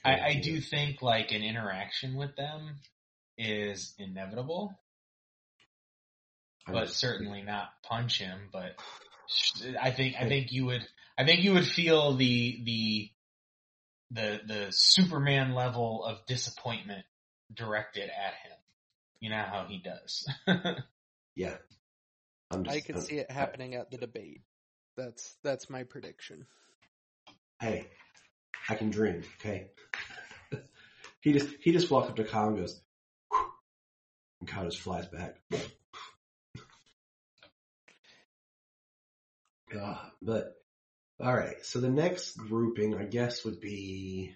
[0.04, 2.78] I, I do think like an interaction with them
[3.38, 4.74] is inevitable,
[6.65, 8.50] but certainly not punch him.
[8.52, 8.76] But
[9.80, 10.86] I think I think you would
[11.17, 13.10] I think you would feel the the
[14.10, 17.06] the the Superman level of disappointment
[17.54, 18.58] directed at him.
[19.20, 20.28] You know how he does.
[21.36, 21.58] yeah.
[22.50, 24.41] I'm just, I can I'm- see it happening at the debate.
[24.96, 26.48] That's that's my prediction.
[27.60, 27.88] Hey,
[28.69, 29.23] I can dream.
[29.39, 29.67] Okay.
[31.21, 32.82] he just he just walked up to Kyle and goes,
[33.32, 33.45] "Whew,"
[34.41, 35.41] and Kyle just flies back.
[39.77, 40.53] Uh, but
[41.19, 44.34] all right, so the next grouping, I guess, would be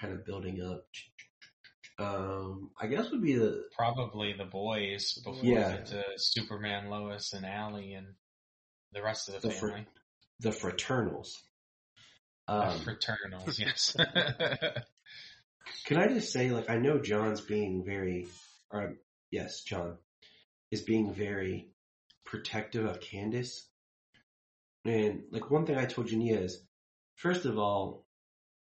[0.00, 0.84] kind of building up.
[1.98, 5.68] Um, I guess would be the Probably the boys before Yeah.
[5.70, 8.08] we get to Superman, Lois, and Allie, and
[8.92, 9.86] the rest of the The family.
[10.40, 11.28] the Fraternals.
[12.48, 13.94] Um, fraternals, yes.
[15.84, 18.26] Can I just say, like, I know John's being very,
[18.70, 18.94] or
[19.30, 19.98] yes, John
[20.70, 21.68] is being very
[22.24, 23.62] protective of Candice.
[24.84, 26.62] And like one thing I told Jania is,
[27.16, 28.06] first of all,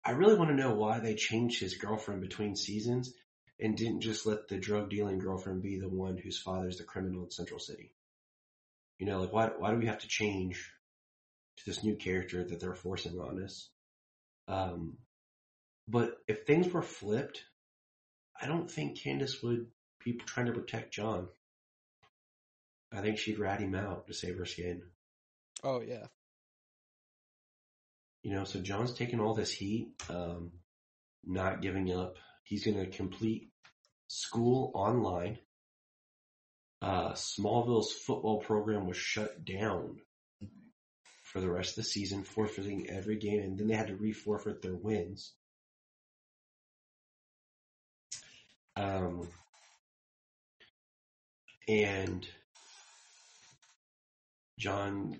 [0.05, 3.13] I really want to know why they changed his girlfriend between seasons
[3.59, 7.23] and didn't just let the drug dealing girlfriend be the one whose father's the criminal
[7.23, 7.93] in Central City.
[8.99, 10.71] You know, like why why do we have to change
[11.57, 13.69] to this new character that they're forcing on us?
[14.47, 14.97] Um,
[15.87, 17.43] but if things were flipped,
[18.39, 19.67] I don't think Candice would
[20.03, 21.27] be trying to protect John.
[22.91, 24.83] I think she'd rat him out to save her skin.
[25.63, 26.07] Oh yeah.
[28.21, 30.51] You know, so John's taking all this heat, um,
[31.25, 32.17] not giving up.
[32.43, 33.49] He's going to complete
[34.07, 35.39] school online.
[36.81, 39.97] Uh, Smallville's football program was shut down
[41.33, 44.61] for the rest of the season, forfeiting every game, and then they had to re-forfeit
[44.61, 45.33] their wins.
[48.75, 49.27] Um,
[51.67, 52.27] and
[54.59, 55.19] John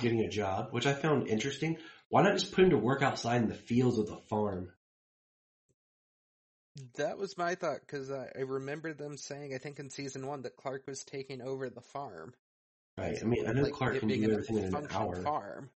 [0.00, 1.76] getting a job, which I found interesting.
[2.08, 4.70] Why not just put him to work outside in the fields of the farm?
[6.96, 10.42] That was my thought because I, I remember them saying, I think in season one,
[10.42, 12.32] that Clark was taking over the farm.
[12.98, 13.18] Right.
[13.20, 15.16] I mean, I know Like, Clark can do everything in an hour.
[15.22, 15.70] farm.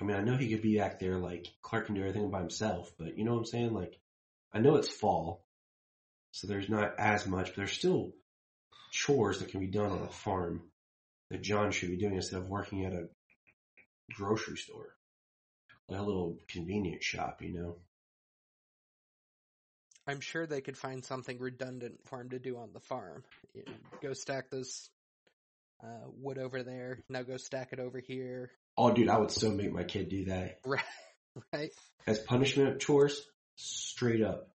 [0.00, 2.40] I mean, I know he could be back there like Clark can do everything by
[2.40, 3.72] himself, but you know what I'm saying?
[3.72, 3.98] Like,
[4.52, 5.44] I know it's fall,
[6.32, 8.12] so there's not as much, but there's still
[8.90, 10.62] chores that can be done on a farm
[11.30, 13.08] that John should be doing instead of working at a
[14.12, 14.94] grocery store,
[15.88, 17.76] like a little convenience shop, you know?
[20.06, 23.24] I'm sure they could find something redundant for him to do on the farm.
[23.54, 24.90] You know, go stack this
[25.84, 26.98] uh, wood over there.
[27.08, 28.50] Now go stack it over here.
[28.76, 30.82] Oh, dude, I would so make my kid do that Right.
[31.52, 31.70] Right.
[32.06, 33.20] as punishment chores,
[33.56, 34.48] straight up.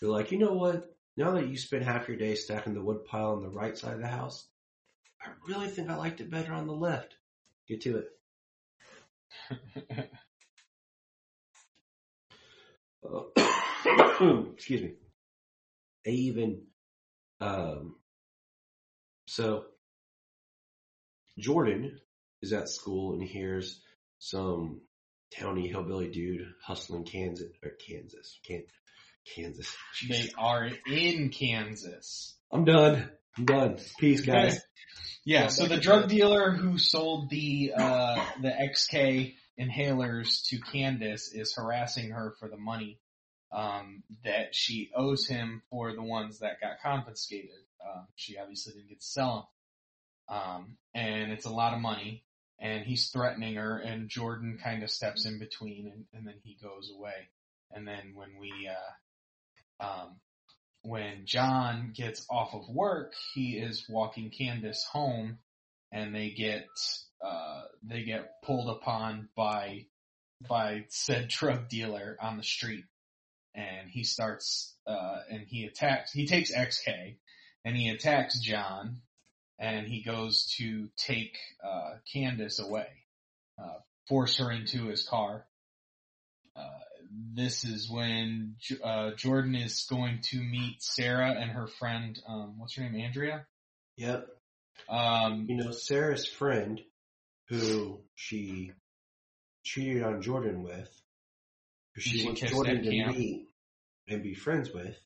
[0.00, 0.84] You're like, you know what?
[1.16, 3.94] Now that you spend half your day stacking the wood pile on the right side
[3.94, 4.46] of the house,
[5.20, 7.14] I really think I liked it better on the left.
[7.66, 8.08] Get to it.
[13.04, 13.22] Uh,
[14.54, 14.94] excuse me.
[16.04, 16.62] They even,
[17.40, 17.94] um,
[19.26, 19.64] so
[21.38, 21.98] Jordan
[22.42, 23.80] is at school and hears
[24.18, 24.80] some
[25.36, 28.64] towny hillbilly dude hustling Kansas or Kansas, can,
[29.34, 29.74] Kansas.
[30.08, 32.34] they are in Kansas.
[32.52, 33.10] I'm done.
[33.36, 33.78] I'm done.
[33.98, 34.60] Peace, guys.
[35.24, 41.54] Yeah, so the drug dealer who sold the uh, the XK inhalers to Candice is
[41.54, 42.98] harassing her for the money
[43.52, 47.50] um, that she owes him for the ones that got confiscated.
[47.84, 49.44] Um, she obviously didn't get to sell them,
[50.28, 52.24] um, and it's a lot of money.
[52.60, 56.58] And he's threatening her, and Jordan kind of steps in between, and, and then he
[56.60, 57.28] goes away.
[57.70, 60.16] And then when we, uh, um,
[60.82, 65.38] when John gets off of work, he is walking Candice home,
[65.92, 66.66] and they get
[67.24, 69.86] uh, they get pulled upon by
[70.48, 72.84] by said drug dealer on the street,
[73.54, 76.12] and he starts uh, and he attacks.
[76.12, 77.16] He takes XK,
[77.64, 79.02] and he attacks John,
[79.58, 82.86] and he goes to take uh, Candice away,
[83.62, 85.44] uh, force her into his car.
[86.56, 86.68] Uh,
[87.34, 92.18] this is when J- uh, Jordan is going to meet Sarah and her friend.
[92.28, 93.00] Um, what's her name?
[93.04, 93.46] Andrea.
[93.96, 94.26] Yep.
[94.88, 96.80] Um, You know, Sarah's friend,
[97.48, 98.72] who she
[99.64, 100.88] cheated on Jordan with,
[101.94, 103.16] who she, She wants Jordan to camp.
[103.16, 103.48] meet
[104.06, 104.96] and be friends with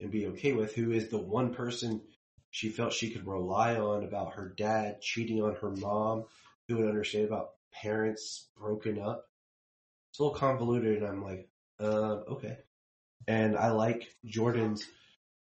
[0.00, 2.00] and be okay with, who is the one person
[2.52, 6.26] she felt she could rely on about her dad cheating on her mom,
[6.68, 9.24] who would understand about parents broken up.
[10.10, 11.48] It's a little convoluted, and I'm like,
[11.80, 12.58] uh, okay.
[13.26, 14.84] And I like Jordan's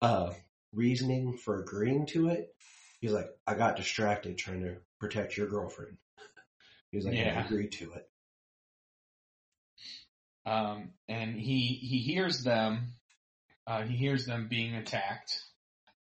[0.02, 0.34] uh,
[0.74, 2.54] reasoning for agreeing to it.
[3.00, 5.98] He's like, I got distracted trying to protect your girlfriend.
[6.92, 7.40] He's like, Yeah.
[7.40, 8.10] I agreed to it.
[10.46, 12.94] um, and he he hears them.
[13.66, 15.42] Uh, he hears them being attacked,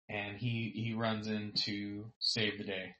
[0.08, 2.94] and he he runs in to save the day.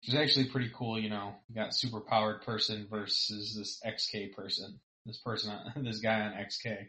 [0.00, 1.34] Which is actually pretty cool, you know.
[1.48, 4.80] You got super powered person versus this XK person.
[5.06, 6.88] This person, on- this guy on XK.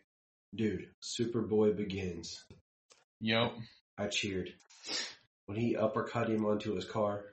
[0.55, 2.43] Dude, Superboy begins.
[3.21, 3.53] Yep.
[3.97, 4.51] I cheered.
[5.45, 7.23] When he uppercut him onto his car.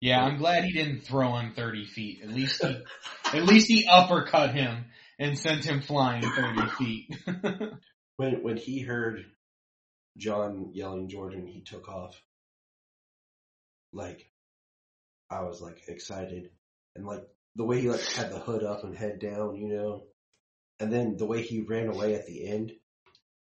[0.00, 2.20] Yeah, I'm glad he didn't throw him 30 feet.
[2.22, 2.76] At least he,
[3.36, 4.84] at least he uppercut him
[5.18, 7.16] and sent him flying 30 feet.
[8.16, 9.24] When when he heard
[10.18, 12.20] John yelling Jordan, he took off.
[13.92, 14.30] Like
[15.30, 16.50] I was like excited.
[16.96, 17.22] and like
[17.56, 20.02] the way he like had the hood up and head down, you know,
[20.80, 22.72] and then the way he ran away at the end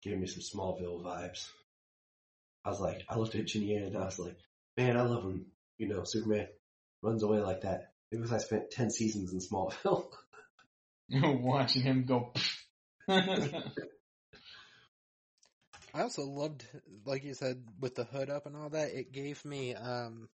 [0.02, 1.46] gave me some Smallville vibes.
[2.64, 4.36] I was like, I looked at Ginny and I was like,
[4.76, 5.46] man, I love him.
[5.78, 6.48] You know, Superman
[7.02, 7.92] runs away like that.
[8.10, 10.06] Maybe because I spent 10 seasons in Smallville.
[11.42, 12.32] Watching him go.
[15.94, 16.64] I also loved,
[17.06, 18.92] like you said, with the hood up and all that.
[18.92, 20.28] It gave me um,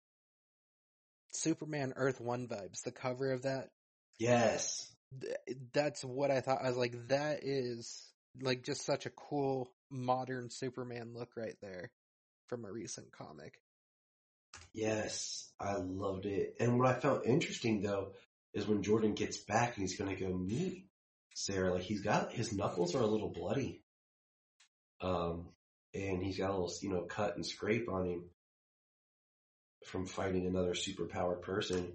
[1.34, 2.84] Superman Earth One vibes.
[2.84, 3.70] The cover of that.
[4.18, 4.89] yes.
[5.74, 6.64] That's what I thought.
[6.64, 8.10] I was like, that is
[8.41, 11.91] like just such a cool modern Superman look right there
[12.47, 13.55] from a recent comic.
[14.74, 15.49] Yes.
[15.60, 16.55] I loved it.
[16.60, 18.14] And what I found interesting though
[18.53, 20.86] is when Jordan gets back and he's going to go meet
[21.34, 23.82] Sarah, like he's got, his knuckles are a little bloody.
[25.01, 25.47] Um,
[25.93, 28.23] and he's got a little, you know, cut and scrape on him
[29.85, 31.93] from fighting another superpowered person.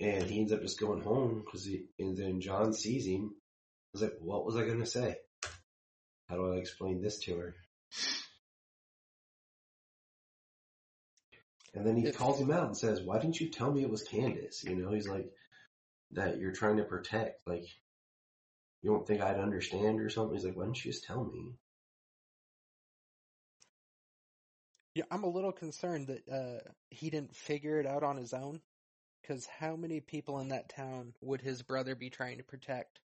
[0.00, 3.34] And he ends up just going home because he, and then John sees him.
[3.92, 5.16] Was like, what was I going to say?
[6.28, 7.56] How do I explain this to her?
[11.74, 13.90] And then he If- calls him out and says, why didn't you tell me it
[13.90, 14.62] was Candice?
[14.64, 15.30] You know, he's like,
[16.12, 17.46] that you're trying to protect.
[17.46, 17.64] Like,
[18.82, 20.36] you don't think I'd understand or something?
[20.36, 21.52] He's like, why didn't you just tell me?
[25.00, 28.60] Yeah, I'm a little concerned that uh, he didn't figure it out on his own.
[29.22, 33.00] Because how many people in that town would his brother be trying to protect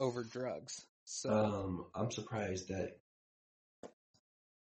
[0.00, 0.84] over drugs?
[1.04, 2.98] So Um, I'm surprised that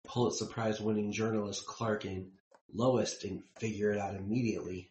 [0.04, 2.32] Pulitzer Prize winning journalist Clark and
[2.72, 4.90] Lois didn't figure it out immediately.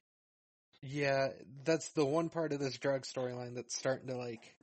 [0.82, 1.30] yeah,
[1.64, 4.56] that's the one part of this drug storyline that's starting to like.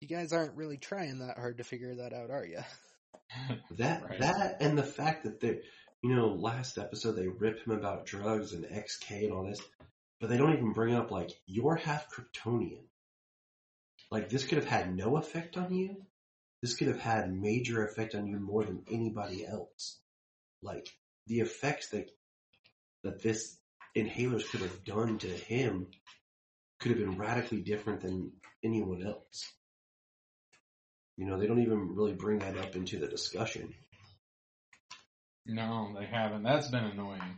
[0.00, 2.60] You guys aren't really trying that hard to figure that out, are you?
[3.76, 4.20] That Right.
[4.20, 5.60] that and the fact that they,
[6.02, 9.60] you know, last episode they rip him about drugs and XK and all this,
[10.20, 12.84] but they don't even bring up like you're half Kryptonian.
[14.10, 16.04] Like this could have had no effect on you.
[16.62, 20.00] This could have had major effect on you more than anybody else.
[20.62, 20.88] Like
[21.26, 22.10] the effects that
[23.04, 23.56] that this
[23.96, 25.88] inhalers could have done to him
[26.80, 28.32] could have been radically different than
[28.64, 29.52] anyone else.
[31.20, 33.74] You know, they don't even really bring that up into the discussion.
[35.44, 36.44] no, they haven't.
[36.44, 37.36] That's been annoying.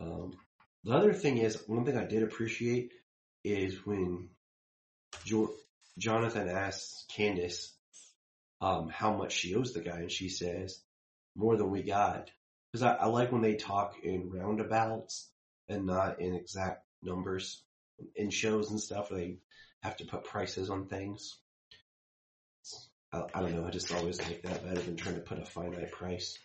[0.00, 0.32] Um,
[0.82, 2.90] the other thing is, one thing I did appreciate
[3.44, 4.30] is when
[5.24, 5.54] jo-
[5.98, 7.68] Jonathan asks Candice
[8.60, 10.82] um, how much she owes the guy, and she says,
[11.36, 12.32] more than we got.
[12.72, 15.30] Because I, I like when they talk in roundabouts
[15.68, 17.62] and not in exact numbers
[18.16, 19.36] in shows and stuff where they
[19.84, 21.38] have to put prices on things.
[23.12, 25.44] I, I don't know, I just always like that better than trying to put a
[25.44, 26.38] finite price.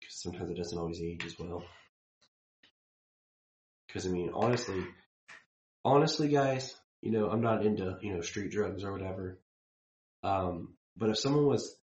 [0.00, 1.64] Because sometimes it doesn't always age as well.
[3.86, 4.84] Because I mean, honestly,
[5.84, 9.38] honestly, guys, you know, I'm not into you know street drugs or whatever.
[10.22, 11.76] Um, but if someone was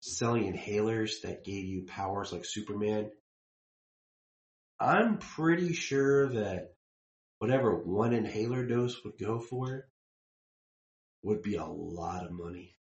[0.00, 3.10] selling inhalers that gave you powers like Superman,
[4.80, 6.72] I'm pretty sure that
[7.38, 9.86] whatever one inhaler dose would go for
[11.22, 12.77] would be a lot of money.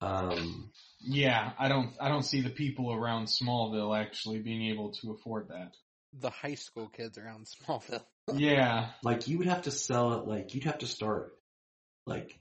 [0.00, 0.70] Um,
[1.00, 1.92] Yeah, I don't.
[2.00, 5.74] I don't see the people around Smallville actually being able to afford that.
[6.20, 8.04] The high school kids around Smallville.
[8.36, 11.34] Yeah, like you would have to sell it like you'd have to start
[12.06, 12.38] like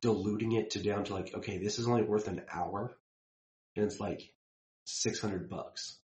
[0.00, 2.96] diluting it to down to like okay this is only worth an hour
[3.76, 4.22] and it's like
[4.84, 5.98] 600 bucks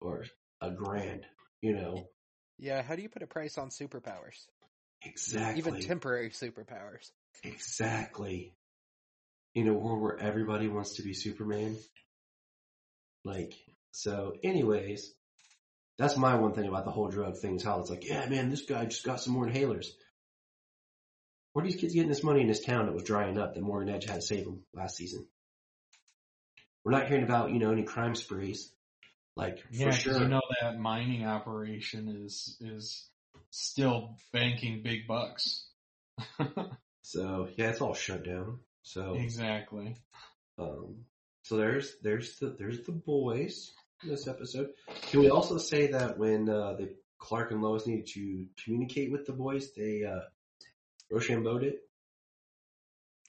[0.00, 0.24] or
[0.60, 1.26] a grand
[1.62, 2.08] you know
[2.58, 4.46] Yeah, how do you put a price on superpowers?
[5.02, 7.10] exactly Even temporary superpowers.
[7.42, 8.54] exactly
[9.54, 11.76] in a world where everybody wants to be superman
[13.24, 13.54] like
[13.92, 15.12] so anyways
[15.98, 18.48] that's my one thing about the whole drug thing is how it's like yeah man
[18.48, 19.86] this guy just got some more inhalers
[21.52, 23.62] where are these kids getting this money in this town that was drying up that
[23.62, 25.26] Morgan Edge had to save them last season?
[26.84, 28.72] We're not hearing about, you know, any crime sprees.
[29.36, 29.90] Like, yeah.
[29.90, 30.18] for sure.
[30.20, 33.08] you know that mining operation is is
[33.50, 35.66] still banking big bucks.
[37.02, 38.60] So, yeah, it's all shut down.
[38.82, 39.96] So, exactly.
[40.58, 41.04] um,
[41.42, 43.72] so there's, there's the, there's the boys
[44.02, 44.70] in this episode.
[45.02, 49.26] Can we also say that when, uh, the Clark and Lois needed to communicate with
[49.26, 50.20] the boys, they, uh,
[51.12, 51.80] Rochambeaued it?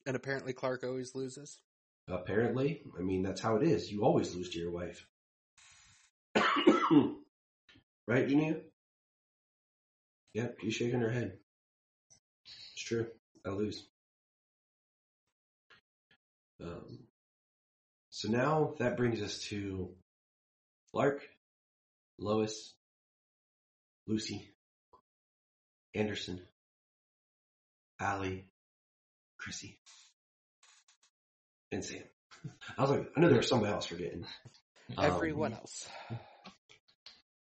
[0.06, 1.60] And apparently Clark always loses.
[2.08, 2.84] Apparently.
[2.98, 3.92] I mean, that's how it is.
[3.92, 5.06] You always lose to your wife.
[6.36, 8.62] right, Enia?
[10.34, 11.38] Yep, she's shaking her head.
[12.46, 13.08] It's true.
[13.46, 13.86] I lose.
[16.64, 17.00] Um,
[18.10, 19.90] so now that brings us to
[20.92, 21.22] Clark,
[22.20, 22.74] Lois,
[24.08, 24.48] Lucy,
[25.96, 26.42] Anderson,
[28.00, 28.46] Allie,
[29.38, 29.80] Chrissy,
[31.72, 32.04] and Sam.
[32.78, 34.26] I was like, I know there was somebody else forgetting.
[34.98, 35.88] Everyone Um, else.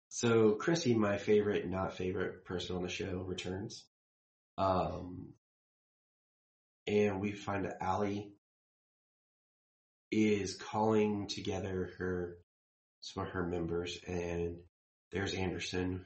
[0.09, 3.85] So Chrissy, my favorite, not favorite person on the show, returns.
[4.57, 5.29] Um,
[6.85, 8.33] and we find Allie
[10.11, 12.37] is calling together her
[13.01, 14.57] some of her members, and
[15.11, 16.05] there's Anderson,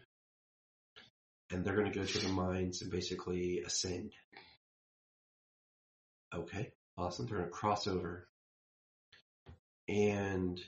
[1.51, 4.11] and they're going to go to the mines and basically ascend.
[6.33, 7.25] Okay, awesome.
[7.25, 8.27] They're going to cross over,
[9.87, 10.59] and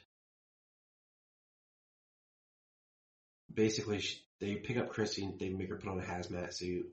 [3.53, 4.03] basically
[4.39, 6.87] they pick up Chrissy and they make her put on a hazmat suit,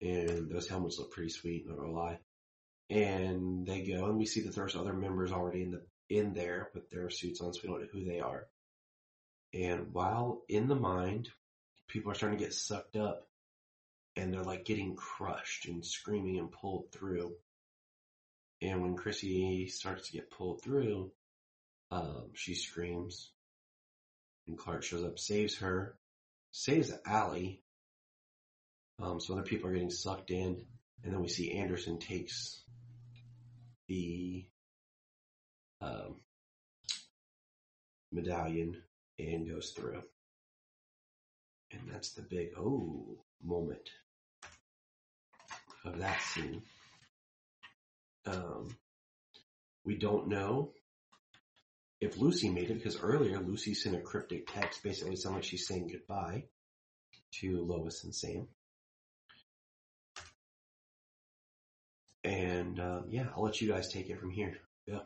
[0.00, 1.66] and those helmets look pretty sweet.
[1.66, 2.18] Not gonna lie.
[2.90, 6.70] And they go, and we see that there's other members already in the in there
[6.74, 8.48] with their suits on, so we don't know who they are.
[9.54, 11.30] And while in the mind,
[11.88, 13.28] people are starting to get sucked up,
[14.16, 17.34] and they're like getting crushed and screaming and pulled through.
[18.60, 21.12] And when Chrissy starts to get pulled through,
[21.92, 23.30] um, she screams,
[24.46, 25.96] and Clark shows up, saves her,
[26.50, 27.62] saves Allie.
[29.00, 30.66] Um, so other people are getting sucked in,
[31.04, 32.62] and then we see Anderson takes
[33.90, 34.46] the
[35.82, 36.20] um,
[38.12, 38.76] medallion
[39.18, 40.00] and goes through.
[41.72, 43.90] And that's the big oh moment
[45.84, 46.62] of that scene.
[48.26, 48.76] Um,
[49.84, 50.70] we don't know
[52.00, 55.66] if Lucy made it because earlier Lucy sent a cryptic text, basically sounding like she's
[55.66, 56.44] saying goodbye
[57.40, 58.46] to Lois and Sam.
[62.24, 64.58] And um, yeah, I'll let you guys take it from here.
[64.86, 65.00] Yeah.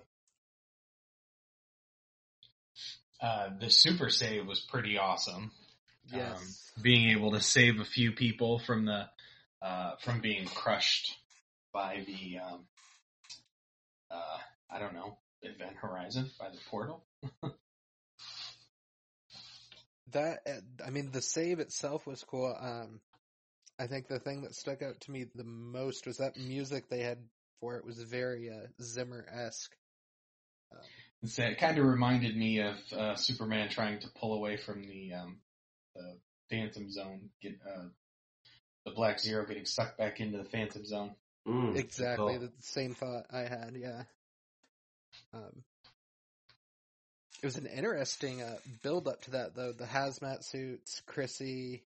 [3.21, 5.53] Uh, the super save was pretty awesome.
[6.13, 6.37] Yes.
[6.77, 9.09] Um, being able to save a few people from the
[9.63, 11.17] uh, from being crushed
[11.73, 12.61] by the um,
[14.11, 14.39] uh,
[14.71, 17.05] I don't know Event Horizon by the portal.
[20.13, 22.57] That uh, I mean, the save itself was cool.
[22.59, 23.01] Um,
[23.79, 27.01] I think the thing that stuck out to me the most was that music they
[27.01, 27.19] had
[27.61, 29.75] for it was very uh, Zimmer esque.
[31.25, 35.15] So it kind of reminded me of uh, Superman trying to pull away from the
[35.15, 35.39] um,
[35.95, 36.19] the
[36.51, 37.85] Phantom Zone, get uh,
[38.85, 41.15] the Black Zero getting sucked back into the Phantom Zone.
[41.47, 42.41] Mm, Exactly cool.
[42.41, 43.73] the same thought I had.
[43.77, 44.03] Yeah.
[45.33, 45.63] Um,
[47.43, 49.73] it was an interesting uh, build up to that though.
[49.73, 51.85] The hazmat suits, Chrissy,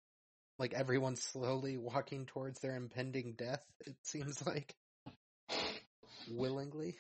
[0.63, 3.61] like everyone slowly walking towards their impending death.
[3.85, 4.73] It seems like
[6.31, 6.95] willingly.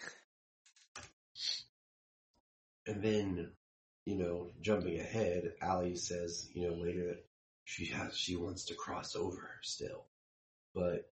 [2.85, 3.51] And then,
[4.05, 7.25] you know, jumping ahead, Allie says, you know, later that
[7.63, 10.07] she has, she wants to cross over still.
[10.75, 11.09] But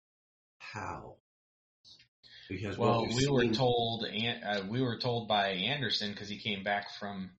[0.60, 1.16] how?
[2.48, 6.64] Because Well, we've we were told, uh, we were told by Anderson because he came
[6.64, 7.32] back from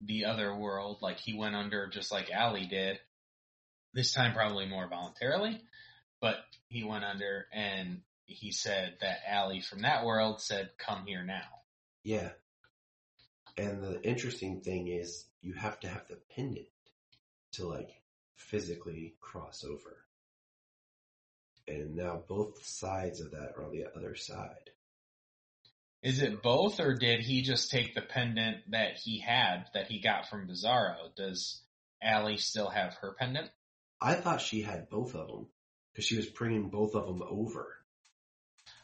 [0.00, 2.98] the other world, like he went under just like Allie did.
[3.98, 5.60] This time, probably more voluntarily,
[6.20, 6.36] but
[6.68, 11.48] he went under, and he said that Allie from that world said, "Come here now."
[12.04, 12.30] Yeah.
[13.56, 16.68] And the interesting thing is you have to have the pendant
[17.54, 17.90] to like
[18.36, 20.06] physically cross over.
[21.66, 24.70] And now both sides of that are on the other side.
[26.04, 29.98] Is it both, or did he just take the pendant that he had that he
[29.98, 31.12] got from Bizarro?
[31.16, 31.62] Does
[32.00, 33.50] Allie still have her pendant?
[34.00, 35.46] I thought she had both of them
[35.92, 37.74] because she was bringing both of them over.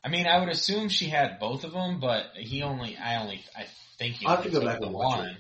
[0.03, 3.45] I mean, I would assume she had both of them, but he only, I only,
[3.57, 3.67] I
[3.99, 5.29] think he I'll have to go back and watch one.
[5.29, 5.37] it.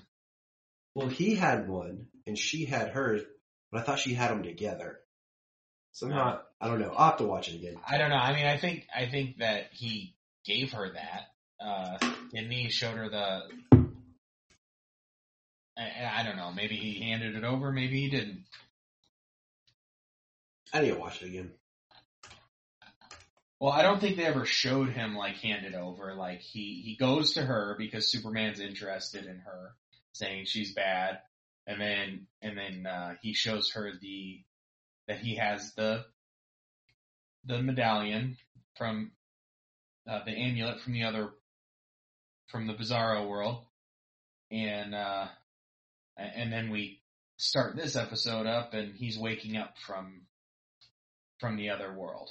[0.95, 3.22] Well, he had one and she had hers,
[3.70, 5.01] but I thought she had them together.
[5.93, 6.93] Somehow, I don't know.
[6.97, 7.77] I'll have to watch it again.
[7.87, 8.16] I don't know.
[8.16, 10.14] I mean, I think, I think that he
[10.45, 11.29] gave her that.
[11.64, 11.99] Uh,
[12.33, 12.70] didn't he?
[12.70, 13.43] Showed her the.
[15.77, 16.53] I, I don't know.
[16.53, 17.72] Maybe he handed it over.
[17.72, 18.45] Maybe he didn't.
[20.75, 21.53] I need to watch it again.
[23.61, 26.14] Well, I don't think they ever showed him like handed over.
[26.14, 29.77] Like he he goes to her because Superman's interested in her,
[30.12, 31.20] saying she's bad,
[31.64, 34.43] and then and then uh, he shows her the
[35.07, 36.05] that he has the
[37.45, 38.37] the medallion
[38.77, 39.12] from
[40.11, 41.31] uh, the amulet from the other
[42.49, 43.64] from the Bizarro world,
[44.51, 45.29] and uh,
[46.16, 47.01] and then we
[47.37, 50.22] start this episode up, and he's waking up from
[51.39, 52.30] from the other world.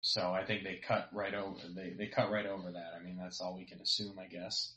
[0.00, 2.92] So I think they cut right over they, they cut right over that.
[2.98, 4.74] I mean that's all we can assume, I guess.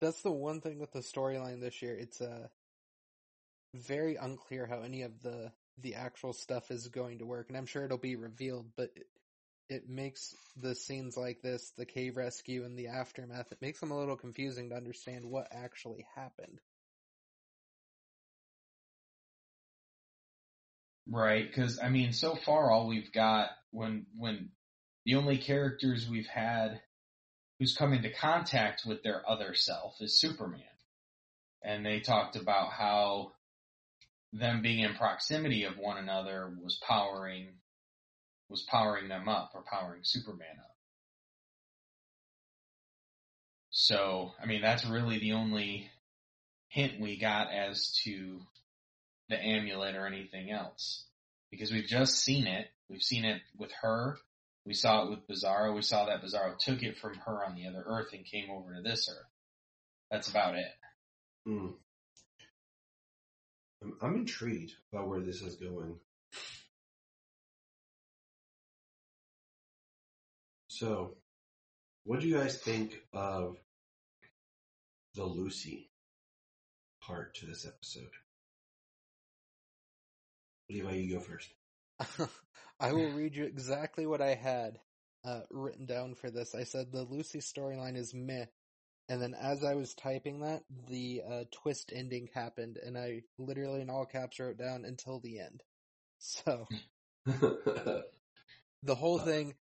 [0.00, 1.94] That's the one thing with the storyline this year.
[1.94, 2.48] It's uh
[3.74, 7.66] very unclear how any of the the actual stuff is going to work, and I'm
[7.66, 9.06] sure it'll be revealed, but it,
[9.70, 13.90] it makes the scenes like this, the cave rescue and the aftermath, it makes them
[13.90, 16.60] a little confusing to understand what actually happened.
[21.08, 24.50] Right, because I mean, so far all we've got when when
[25.04, 26.80] the only characters we've had
[27.58, 30.62] who's come into contact with their other self is Superman,
[31.62, 33.32] and they talked about how
[34.32, 37.59] them being in proximity of one another was powering
[38.50, 40.76] was powering them up or powering Superman up.
[43.70, 45.88] So, I mean, that's really the only
[46.68, 48.40] hint we got as to
[49.28, 51.04] the amulet or anything else.
[51.50, 52.66] Because we've just seen it.
[52.88, 54.18] We've seen it with her.
[54.66, 55.74] We saw it with Bizarro.
[55.74, 58.74] We saw that Bizarro took it from her on the other Earth and came over
[58.74, 59.26] to this Earth.
[60.10, 60.66] That's about it.
[61.48, 61.74] Mm.
[64.02, 65.96] I'm, intrigued about where this is going.
[70.80, 71.10] So,
[72.04, 73.58] what do you guys think of
[75.14, 75.90] the Lucy
[77.02, 78.08] part to this episode?
[80.70, 81.50] Levi, you go first.
[82.80, 84.78] I will read you exactly what I had
[85.22, 86.54] uh, written down for this.
[86.54, 88.46] I said the Lucy storyline is meh,
[89.10, 93.82] and then as I was typing that, the uh, twist ending happened, and I literally
[93.82, 95.62] in all caps wrote down until the end.
[96.22, 96.66] So
[97.26, 99.54] the whole thing,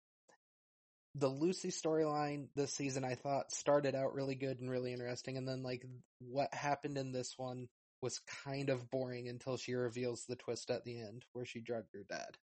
[1.18, 5.46] the Lucy storyline this season, I thought started out really good and really interesting, and
[5.48, 5.84] then like
[6.20, 7.68] what happened in this one
[8.00, 11.92] was kind of boring until she reveals the twist at the end where she drugged
[11.94, 12.36] her dad.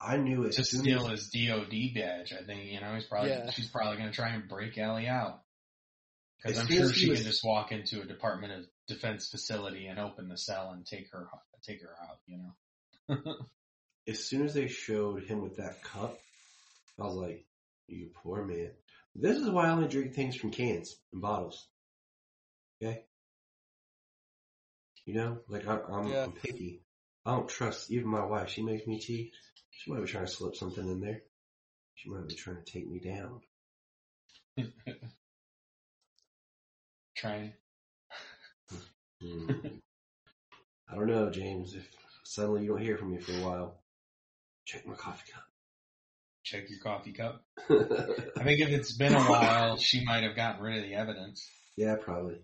[0.00, 0.52] I knew it.
[0.52, 3.50] To steal his DOD badge, I think, you know, he's probably, Yeah.
[3.50, 5.42] she's probably gonna try and break Ellie out.
[6.42, 9.86] Cause As I'm sure she was- can just walk into a Department of Defense facility
[9.88, 11.28] and open the cell and take her,
[11.62, 12.54] take her out, you know?
[14.08, 16.18] as soon as they showed him with that cup,
[17.00, 17.46] I was like,
[17.88, 18.70] "You poor man."
[19.14, 21.68] This is why I only drink things from cans and bottles.
[22.82, 23.04] Okay,
[25.04, 26.24] you know, like I, I'm, Yeah.
[26.24, 26.82] I'm picky.
[27.26, 28.48] I don't trust even my wife.
[28.50, 29.32] She makes me tea.
[29.70, 31.22] She might be trying to slip something in there.
[31.94, 33.40] She might be trying to take me down.
[37.16, 37.52] Trying.
[39.20, 39.50] Hmm.
[40.88, 41.74] I don't know, James.
[41.74, 41.86] If
[42.24, 43.82] suddenly you don't hear from me for a while,
[44.64, 45.30] check my coffee
[46.50, 47.44] Check your coffee cup.
[47.70, 51.48] I think if it's been a while, she might have gotten rid of the evidence.
[51.76, 52.42] yeah, probably.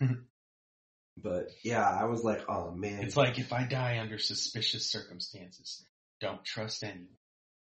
[1.16, 3.02] but yeah, I was like, oh man.
[3.02, 5.84] It's like if I die under suspicious circumstances,
[6.20, 7.08] don't trust anyone.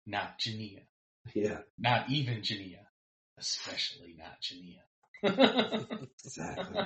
[0.06, 0.82] Not Jania.
[1.34, 2.84] yeah, Not even Jania.
[3.38, 4.82] Especially not Jania.
[6.26, 6.82] exactly.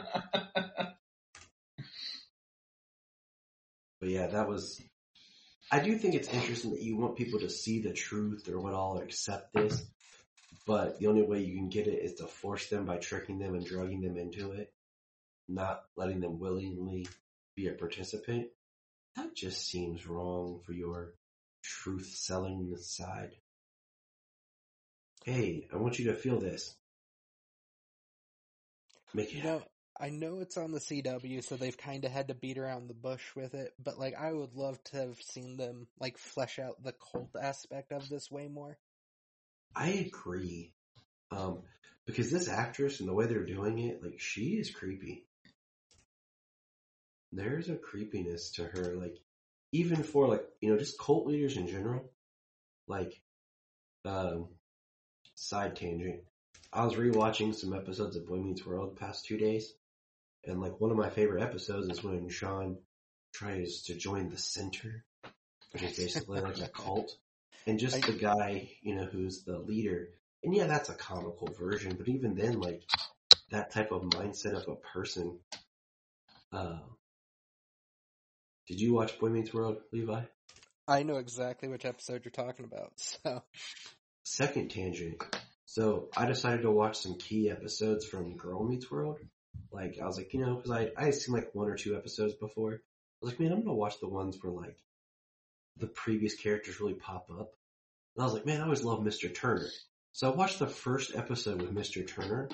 [3.99, 4.79] But yeah, that was.
[5.71, 8.73] I do think it's interesting that you want people to see the truth or what
[8.73, 9.85] all accept this,
[10.67, 13.55] but the only way you can get it is to force them by tricking them
[13.55, 14.71] and drugging them into it,
[15.47, 17.07] not letting them willingly
[17.55, 18.47] be a participant.
[19.15, 21.13] That just seems wrong for your
[21.63, 23.31] truth selling side.
[25.23, 26.75] Hey, I want you to feel this.
[29.13, 29.61] Make it You know,
[29.99, 32.95] I know it's on the CW, so they've kind of had to beat around the
[32.95, 36.81] bush with it, but like I would love to have seen them like flesh out
[36.83, 38.77] the cult aspect of this way more.
[39.75, 40.73] I agree.
[41.31, 41.61] Um,
[42.05, 45.25] because this actress and the way they're doing it, like she is creepy.
[47.31, 49.17] There's a creepiness to her, like
[49.71, 52.11] even for like you know just cult leaders in general.
[52.87, 53.21] Like,
[54.05, 54.49] um,
[55.35, 56.21] side tangent.
[56.71, 59.73] I was rewatching some episodes of Boy Meets World past two days,
[60.45, 62.77] and like one of my favorite episodes is when Sean
[63.33, 65.03] tries to join the center,
[65.71, 67.11] which is basically like a cult,
[67.65, 70.09] and just the guy you know who's the leader.
[70.43, 72.83] And yeah, that's a comical version, but even then, like
[73.51, 75.39] that type of mindset of a person.
[76.51, 76.79] Uh,
[78.67, 80.21] did you watch Boy Meets World, Levi?
[80.87, 83.43] I know exactly which episode you're talking about, so
[84.23, 85.21] Second tangent.
[85.65, 89.19] So I decided to watch some key episodes from Girl Meets World.
[89.71, 91.95] Like I was like, you know, because I I had seen like one or two
[91.95, 92.73] episodes before.
[92.73, 92.77] I
[93.21, 94.77] was like, man, I'm gonna watch the ones where like
[95.77, 97.53] the previous characters really pop up.
[98.15, 99.33] And I was like, man, I always love Mr.
[99.33, 99.69] Turner.
[100.11, 102.07] So I watched the first episode with Mr.
[102.07, 102.49] Turner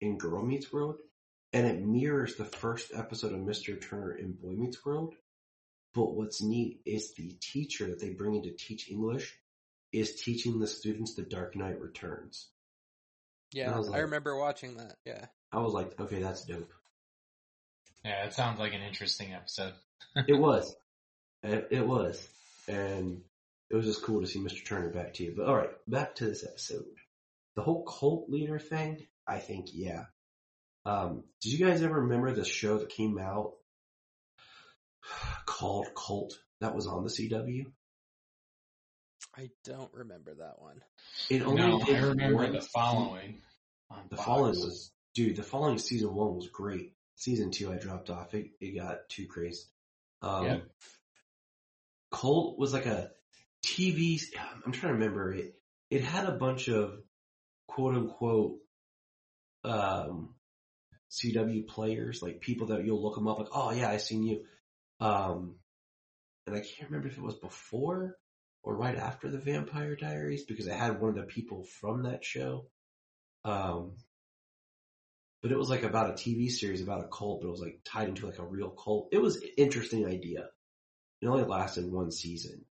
[0.00, 0.98] in Girl Meets World,
[1.52, 3.80] and it mirrors the first episode of Mr.
[3.80, 5.14] Turner in Boy Meets World.
[5.94, 9.34] But what's neat is the teacher that they bring in to teach English
[9.92, 12.48] is teaching the students The Dark Knight Returns.
[13.52, 14.96] Yeah, I was I remember watching that.
[15.04, 15.26] Yeah.
[15.56, 16.70] I was like, okay, that's dope.
[18.04, 19.72] Yeah, it sounds like an interesting episode.
[20.28, 20.74] It was.
[21.42, 22.28] It, it was.
[22.68, 23.22] And
[23.70, 24.64] it was just cool to see Mr.
[24.64, 25.34] Turner back to you.
[25.36, 26.84] But alright, back to this episode.
[27.56, 30.04] The whole cult leader thing, I think, yeah.
[30.84, 33.54] Um, did you guys ever remember the show that came out
[35.46, 37.64] called Cult that was on the CW?
[39.36, 40.80] I don't remember that one.
[41.28, 43.40] It only No, did I remember the following.
[43.90, 44.26] on The Fox.
[44.26, 46.92] following was, dude, the following season one was great.
[47.16, 48.34] Season two, I dropped off.
[48.34, 49.64] It, it got too crazy.
[50.20, 50.62] Um, Yep.
[52.12, 53.10] Cult was like a
[53.64, 54.20] TV.
[54.64, 55.54] I'm trying to remember it.
[55.90, 56.98] It had a bunch of
[57.66, 58.58] quote unquote
[59.64, 60.34] um,
[61.10, 64.44] CW players, like people that you'll look them up, like, oh yeah, I seen you.
[65.00, 65.56] Um,
[66.46, 68.16] and I can't remember if it was before
[68.62, 72.24] or right after the Vampire Diaries because I had one of the people from that
[72.24, 72.66] show.
[73.44, 73.92] Um,
[75.46, 77.78] but it was like about a TV series about a cult, but it was like
[77.84, 79.10] tied into like a real cult.
[79.12, 80.48] It was an interesting idea.
[81.22, 82.64] It only lasted one season.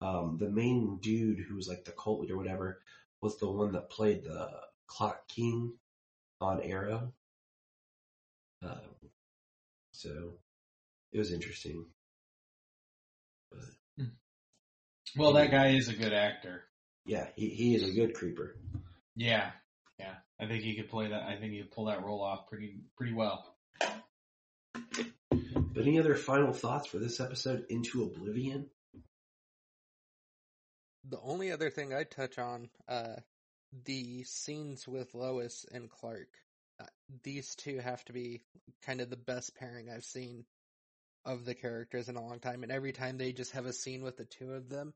[0.00, 2.82] Um, the main dude who was like the cult leader, or whatever,
[3.20, 4.48] was the one that played the
[4.86, 5.72] Clock King
[6.40, 7.12] on Arrow.
[8.62, 8.78] Um,
[9.90, 10.34] so
[11.12, 11.84] it was interesting.
[13.50, 14.06] But
[15.16, 16.62] Well, that guy is a good actor.
[17.04, 18.54] yeah, he, he is a good creeper.
[19.16, 19.50] Yeah.
[20.40, 21.22] I think he could play that.
[21.22, 23.54] I think he could pull that role off pretty pretty well.
[25.30, 28.70] But any other final thoughts for this episode, Into Oblivion?
[31.08, 33.16] The only other thing I'd touch on, uh,
[33.84, 36.28] the scenes with Lois and Clark.
[36.80, 36.86] Uh,
[37.22, 38.42] these two have to be
[38.84, 40.44] kind of the best pairing I've seen
[41.24, 42.62] of the characters in a long time.
[42.62, 44.94] And every time they just have a scene with the two of them,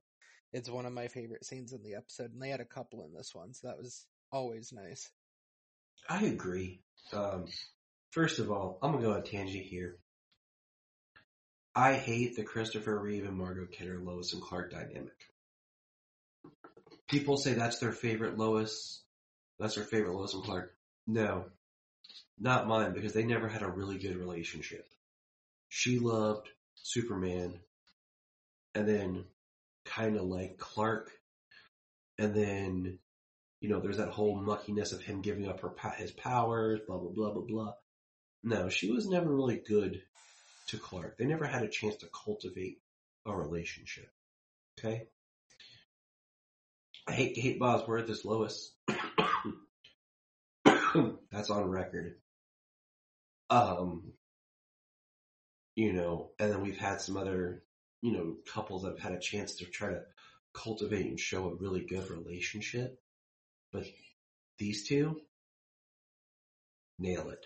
[0.52, 2.32] it's one of my favorite scenes in the episode.
[2.32, 5.10] And they had a couple in this one, so that was always nice.
[6.08, 6.80] I agree.
[7.12, 7.46] Um,
[8.10, 9.98] first of all, I'm gonna go on tangent here.
[11.74, 15.12] I hate the Christopher Reeve and Margot Kidder Lois and Clark dynamic.
[17.08, 19.02] People say that's their favorite Lois.
[19.58, 20.74] That's their favorite Lois and Clark.
[21.06, 21.46] No,
[22.38, 24.86] not mine because they never had a really good relationship.
[25.68, 27.58] She loved Superman,
[28.74, 29.24] and then
[29.84, 31.10] kind of like Clark,
[32.18, 32.98] and then
[33.64, 37.12] you know, there's that whole muckiness of him giving up her his powers, blah blah
[37.12, 37.72] blah blah blah.
[38.42, 40.02] No, she was never really good
[40.66, 41.16] to Clark.
[41.16, 42.82] They never had a chance to cultivate
[43.24, 44.10] a relationship.
[44.78, 45.06] Okay.
[47.08, 48.74] I hate Kate Bosworth as Lois.
[51.32, 52.16] That's on record.
[53.48, 54.12] Um,
[55.74, 57.62] you know, and then we've had some other,
[58.02, 60.02] you know, couples that have had a chance to try to
[60.52, 63.00] cultivate and show a really good relationship.
[63.74, 63.86] But
[64.56, 65.20] these two
[66.96, 67.44] nail it.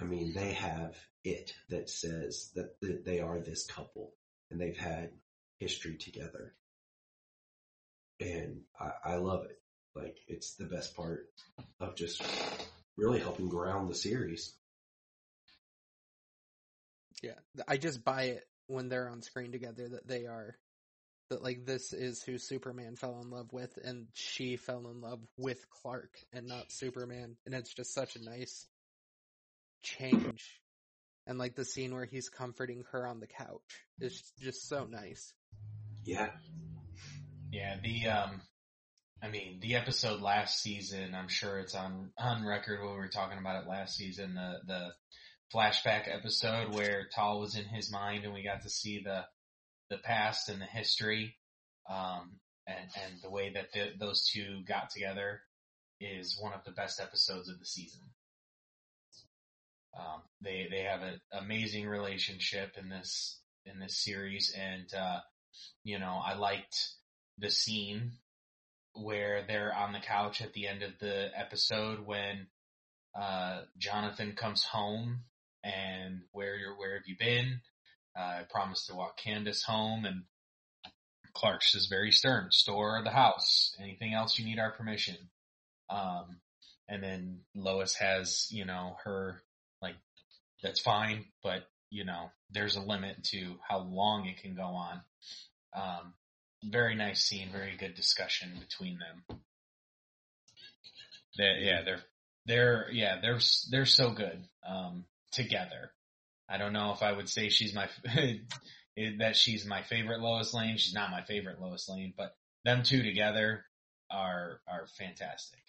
[0.00, 4.12] I mean, they have it that says that th- they are this couple
[4.48, 5.10] and they've had
[5.58, 6.54] history together.
[8.20, 9.60] And I, I love it.
[9.96, 11.26] Like, it's the best part
[11.80, 12.22] of just
[12.96, 14.54] really helping ground the series.
[17.20, 17.34] Yeah,
[17.66, 20.56] I just buy it when they're on screen together that they are
[21.30, 25.20] that like this is who Superman fell in love with and she fell in love
[25.36, 28.66] with Clark and not Superman and it's just such a nice
[29.82, 30.60] change
[31.26, 35.32] and like the scene where he's comforting her on the couch is just so nice.
[36.04, 36.30] Yeah.
[37.52, 38.42] Yeah, the um
[39.22, 43.08] I mean, the episode last season, I'm sure it's on on record when we were
[43.08, 44.88] talking about it last season, the the
[45.54, 49.24] flashback episode where Tal was in his mind and we got to see the
[49.90, 51.36] the past and the history
[51.88, 52.32] um
[52.66, 55.40] and and the way that the, those two got together
[56.00, 58.00] is one of the best episodes of the season.
[59.98, 65.20] Um they they have an amazing relationship in this in this series and uh
[65.84, 66.88] you know, I liked
[67.38, 68.12] the scene
[68.94, 72.46] where they're on the couch at the end of the episode when
[73.18, 75.20] uh, Jonathan comes home
[75.62, 77.60] and where you're, where have you been?
[78.18, 80.22] Uh, I promised to walk Candice home and
[81.34, 82.48] Clark's is very stern.
[82.50, 83.74] Store the house.
[83.80, 85.16] Anything else you need our permission.
[85.88, 86.40] Um,
[86.88, 89.42] and then Lois has, you know, her
[89.80, 89.94] like,
[90.62, 95.00] that's fine, but you know, there's a limit to how long it can go on.
[95.74, 96.14] Um,
[96.64, 99.38] very nice scene, very good discussion between them.
[101.36, 102.02] Yeah, they're
[102.46, 103.40] they're yeah they're
[103.70, 105.92] they're so good um, together.
[106.50, 107.88] I don't know if I would say she's my
[109.18, 110.76] that she's my favorite Lois Lane.
[110.76, 113.64] She's not my favorite Lois Lane, but them two together
[114.10, 115.62] are are fantastic.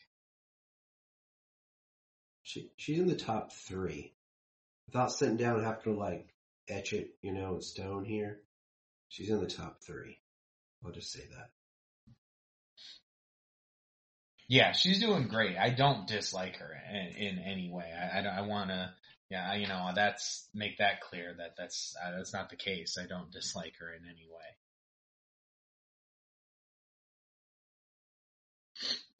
[2.43, 4.13] She she's in the top three.
[4.87, 6.33] Without sitting down and having to like
[6.67, 8.41] etch it, you know, in stone here.
[9.09, 10.19] She's in the top three.
[10.83, 11.49] I'll just say that.
[14.47, 15.57] Yeah, she's doing great.
[15.57, 17.85] I don't dislike her in, in any way.
[17.85, 18.91] I, I, I want to,
[19.31, 22.97] yeah, you know, that's make that clear that that's uh, that's not the case.
[23.01, 24.27] I don't dislike her in any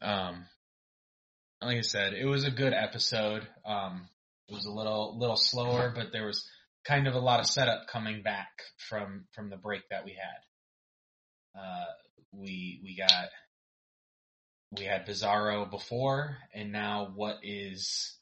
[0.02, 0.10] way.
[0.12, 0.46] Um,
[1.62, 3.48] like I said, it was a good episode.
[3.66, 4.10] Um,
[4.50, 6.46] it was a little little slower, but there was
[6.84, 8.50] kind of a lot of setup coming back
[8.90, 11.62] from from the break that we had.
[11.62, 11.86] Uh,
[12.34, 13.30] we we got
[14.78, 18.18] we had Bizarro before, and now what is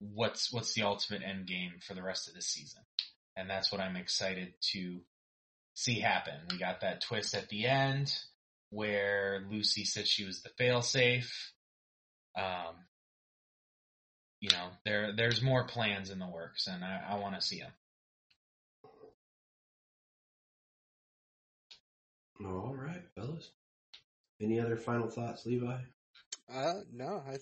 [0.00, 2.82] what's what's the ultimate end game for the rest of the season?
[3.36, 5.00] And that's what I'm excited to
[5.74, 6.34] see happen.
[6.50, 8.12] We got that twist at the end
[8.70, 11.30] where Lucy said she was the failsafe.
[12.36, 12.74] Um,
[14.40, 17.60] you know, there there's more plans in the works, and I, I want to see
[17.60, 17.72] them.
[22.42, 23.50] All right, fellas.
[24.40, 25.76] Any other final thoughts, Levi?
[26.50, 27.36] Uh, no, I,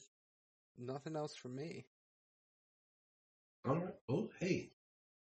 [0.76, 1.84] nothing else from me.
[3.68, 3.94] All right.
[4.08, 4.70] Oh, hey.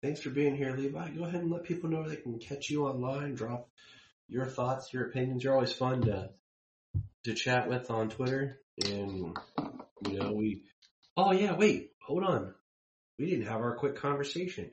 [0.02, 1.12] Thanks for being here, Levi.
[1.12, 3.36] Go ahead and let people know they can catch you online.
[3.36, 3.70] Drop
[4.28, 5.44] your thoughts, your opinions.
[5.44, 6.30] You're always fun to
[7.24, 8.60] to chat with on Twitter.
[8.86, 9.38] And
[10.06, 10.64] you know, we.
[11.16, 12.54] Oh yeah, wait, hold on.
[13.18, 14.72] We didn't have our quick conversation.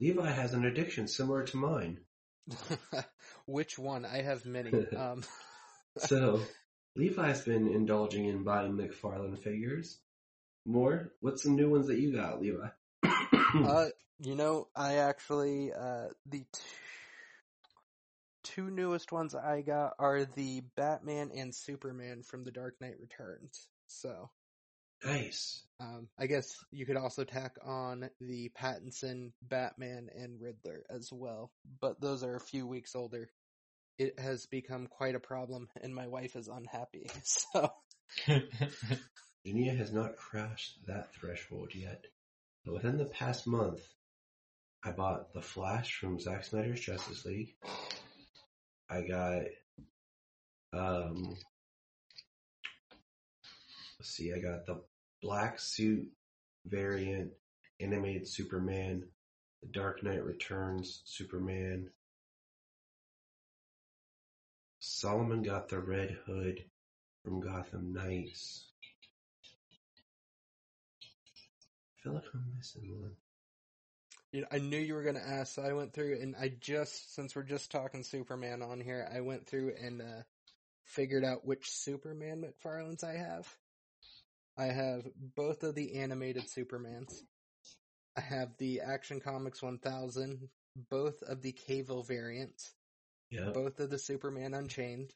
[0.00, 2.00] Levi has an addiction similar to mine.
[3.46, 4.04] Which one?
[4.04, 4.70] I have many.
[4.96, 5.22] Um,
[5.96, 6.42] So
[6.96, 9.98] Levi's been indulging in buying McFarlane figures.
[10.66, 11.12] More?
[11.20, 12.68] What's some new ones that you got, Levi?
[13.54, 13.86] Uh,
[14.20, 16.60] you know, I actually uh the t-
[18.44, 23.68] two newest ones I got are the Batman and Superman from The Dark Knight Returns.
[23.86, 24.30] So,
[25.04, 25.62] nice.
[25.80, 31.52] um, I guess you could also tack on the Pattinson Batman and Riddler as well,
[31.80, 33.30] but those are a few weeks older.
[33.98, 37.10] It has become quite a problem, and my wife is unhappy.
[37.24, 37.72] So,
[39.46, 42.06] Jania has not crossed that threshold yet.
[42.64, 43.80] But within the past month,
[44.84, 47.54] I bought The Flash from Zack Snyder's Justice League.
[48.90, 49.42] I got,
[50.72, 51.36] um,
[53.98, 54.82] let's see, I got the
[55.20, 56.08] black suit
[56.66, 57.32] variant
[57.80, 59.04] animated Superman,
[59.62, 61.90] The Dark Knight Returns Superman.
[64.80, 66.64] Solomon got the Red Hood
[67.24, 68.64] from Gotham Knights.
[72.08, 73.12] Feel like I'm missing one.
[74.32, 76.48] You know, I knew you were going to ask, so I went through and I
[76.60, 80.22] just, since we're just talking Superman on here, I went through and uh,
[80.84, 83.48] figured out which Superman McFarlanes I have.
[84.58, 85.06] I have
[85.36, 87.12] both of the animated Supermans.
[88.16, 90.48] I have the Action Comics 1000,
[90.90, 92.72] both of the Cavill variants,
[93.30, 93.54] Yep.
[93.54, 95.12] both of the Superman Unchained,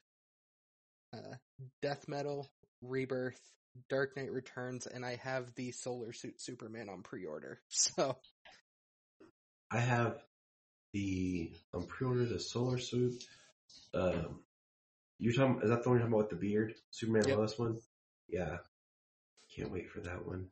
[1.13, 1.35] uh,
[1.81, 2.49] Death Metal,
[2.81, 3.41] Rebirth,
[3.89, 7.59] Dark Knight Returns, and I have the Solar Suit Superman on pre-order.
[7.69, 8.17] So,
[9.71, 10.17] I have
[10.93, 13.23] the um, pre-order the Solar Suit.
[13.93, 14.41] Um,
[15.19, 15.61] you talking?
[15.63, 16.75] Is that the one you're talking about with the beard?
[16.91, 17.37] Superman Yep.
[17.37, 17.79] Lois one?
[18.27, 18.57] Yeah.
[19.55, 20.47] Can't wait for that one.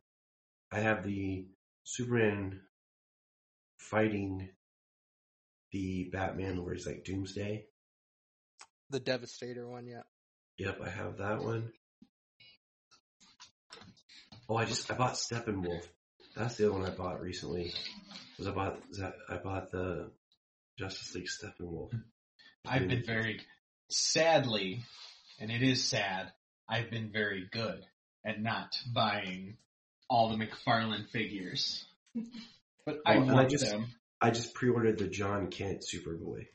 [0.72, 1.46] I have the
[1.84, 2.62] Superman
[3.78, 4.50] fighting
[5.72, 7.66] the Batman where he's like Doomsday.
[8.90, 10.04] the Devastator one, yeah.
[10.58, 11.72] Yep, I have that one.
[14.52, 15.88] Oh, I just I bought Steppenwolf.
[16.36, 17.74] That's the other one I bought recently.
[18.38, 20.12] Was I bought that I bought the
[20.78, 21.94] Justice League Steppenwolf.
[22.68, 23.40] I've been very
[23.90, 24.82] sadly,
[25.40, 26.34] and it is sad.
[26.68, 27.80] I've been very good
[28.26, 29.56] at not buying
[30.10, 31.86] all the McFarlane figures,
[32.86, 33.86] but oh, I Well, I want just- them.
[34.20, 36.48] I just pre-ordered the John Kent Superboy.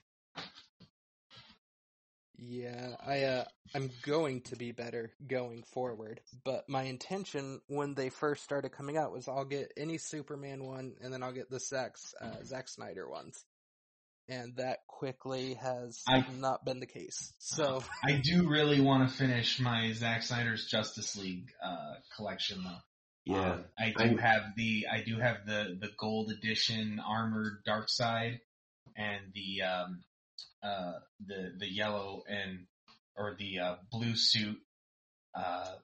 [2.38, 8.10] Yeah, I uh I'm going to be better going forward, but my intention when they
[8.10, 11.60] first started coming out was I'll get any Superman one and then I'll get the
[11.60, 13.44] Zack uh, Zack Snyder ones.
[14.28, 17.32] And that quickly has I- not been the case.
[17.38, 22.78] So, I do really want to finish my Zack Snyder's Justice League uh, collection though.
[23.34, 27.62] Yeah, Um, I do I'm- have the I do have the the gold edition armored
[27.66, 28.40] Darkseid
[28.96, 30.02] and the um
[30.62, 30.94] uh
[31.26, 32.66] the the yellow and
[33.16, 34.58] or the uh, blue suit
[35.34, 35.74] uh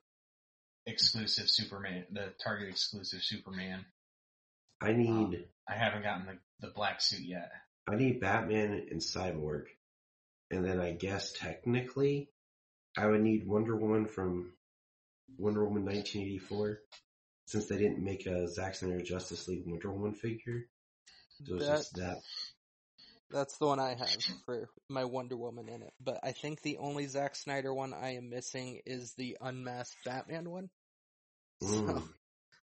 [0.87, 3.85] exclusive Superman the Target exclusive Superman.
[4.81, 7.51] I need I haven't gotten the the black suit yet.
[7.89, 9.65] I need Batman and Cyborg,
[10.51, 12.29] and then I guess technically
[12.97, 14.53] I would need Wonder Woman from
[15.39, 16.81] Wonder Woman 1984.
[17.47, 20.69] since they didn't make a Zack Snyder Justice League Wonder Woman figure.
[21.45, 22.17] So it's That- just that.
[23.33, 24.09] That's the one I have
[24.45, 25.93] for my Wonder Woman in it.
[26.01, 30.51] But I think the only Zack Snyder one I am missing is the unmasked Batman
[30.51, 30.71] one.
[31.63, 32.03] Mm.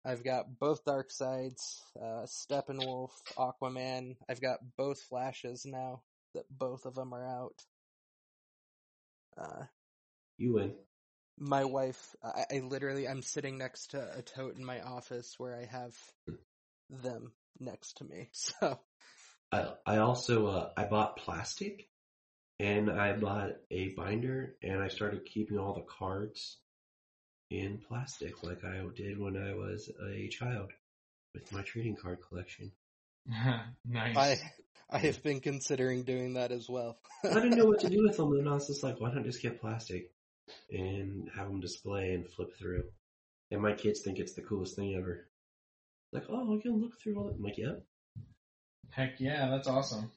[0.04, 3.08] So I've got both Darkseids, uh, Steppenwolf,
[3.38, 4.16] Aquaman.
[4.28, 6.02] I've got both Flashes now
[6.34, 7.54] that both of them are out.
[9.38, 9.64] Uh,
[10.36, 10.74] You win.
[11.38, 15.56] my wife, I, I literally, I'm sitting next to a tote in my office where
[15.56, 15.94] I have
[16.90, 18.28] them next to me.
[18.60, 18.78] So
[19.52, 21.88] I I also uh, I bought plastic,
[22.58, 26.58] and I bought a binder, and I started keeping all the cards
[27.50, 30.72] in plastic, like I did when I was a child
[31.34, 32.72] with my trading card collection.
[33.84, 34.16] nice.
[34.16, 34.38] I,
[34.90, 36.98] I have been considering doing that as well.
[37.24, 39.24] I didn't know what to do with them, and I was just like, why don't
[39.24, 40.10] just get plastic
[40.70, 42.84] and have them display and flip through?
[43.50, 45.28] And my kids think it's the coolest thing ever.
[46.12, 47.34] Like, oh, we can look through all that.
[47.34, 47.82] I'm like, yep.
[48.94, 50.10] Heck yeah, that's awesome.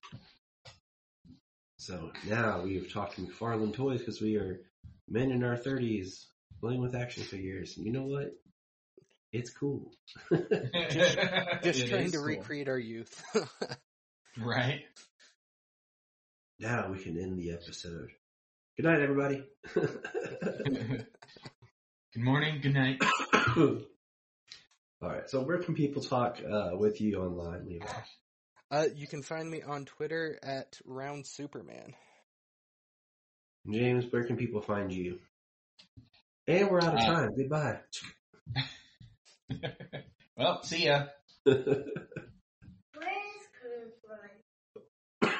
[1.78, 4.61] So now we've talked to McFarlane Toys because we are
[5.07, 6.25] men in our 30s
[6.59, 7.78] playing with action figures.
[7.78, 8.34] You know what?
[9.32, 9.91] It's cool.
[10.32, 12.25] Just It trying to cool.
[12.25, 13.23] recreate our youth.
[14.39, 14.82] Right.
[16.59, 18.09] now we can end the episode.
[18.75, 19.43] Good night, everybody.
[19.73, 21.07] good
[22.17, 23.01] morning, good night.
[23.57, 23.80] all
[25.01, 25.28] right.
[25.28, 27.88] So where can people talk uh, with you online, Levi?
[28.72, 31.93] Uh, you can find me on Twitter at Round Superman.
[33.70, 35.20] James, where can people find you?
[36.47, 37.30] And we're out of Uh, time.
[37.36, 37.80] Goodbye.
[40.38, 41.05] well, see ya.
[41.43, 41.65] Where is
[43.59, 43.93] Chris
[45.22, 45.32] from?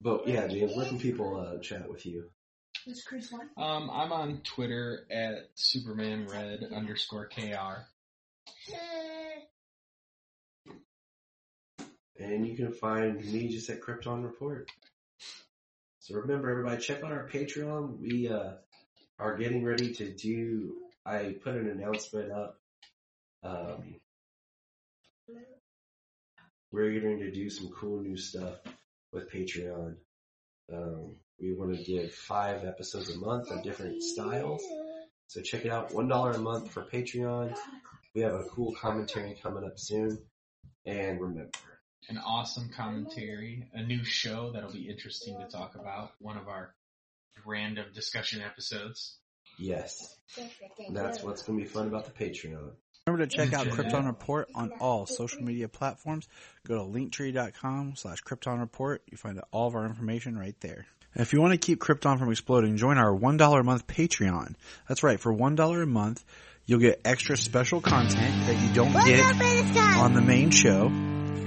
[0.00, 2.24] but yeah, James, where can people uh, chat with you?
[2.84, 3.48] Who's Chris one?
[3.56, 7.82] Um, I'm on Twitter at Superman Red underscore KR.
[12.18, 14.70] And you can find me just at Krypton Report.
[16.00, 17.98] So remember, everybody, check out our Patreon.
[17.98, 18.52] We uh,
[19.18, 20.76] are getting ready to do.
[21.04, 22.58] I put an announcement up.
[23.42, 23.96] Um,
[26.72, 28.54] we're going to do some cool new stuff
[29.12, 29.96] with Patreon.
[30.72, 34.62] Um, we want to give five episodes a month of different styles.
[35.28, 35.92] So check it out.
[35.94, 37.54] One dollar a month for Patreon.
[38.14, 40.18] We have a cool commentary coming up soon.
[40.86, 41.50] And remember,
[42.08, 46.12] An awesome commentary, a new show that'll be interesting to talk about.
[46.20, 46.74] One of our
[47.44, 49.18] random discussion episodes.
[49.58, 50.16] yes,
[50.92, 52.70] that's what's going to be fun about the Patreon.
[53.06, 56.26] Remember to check out Krypton Report on all social media platforms.
[56.66, 59.02] Go to linktree.com slash Krypton Report.
[59.10, 60.86] You find all of our information right there.
[61.14, 64.54] And if you want to keep Krypton from exploding, join our $1 a month Patreon.
[64.88, 66.24] That's right, for $1 a month,
[66.66, 69.24] you'll get extra special content that you don't get
[69.98, 70.88] on the main show,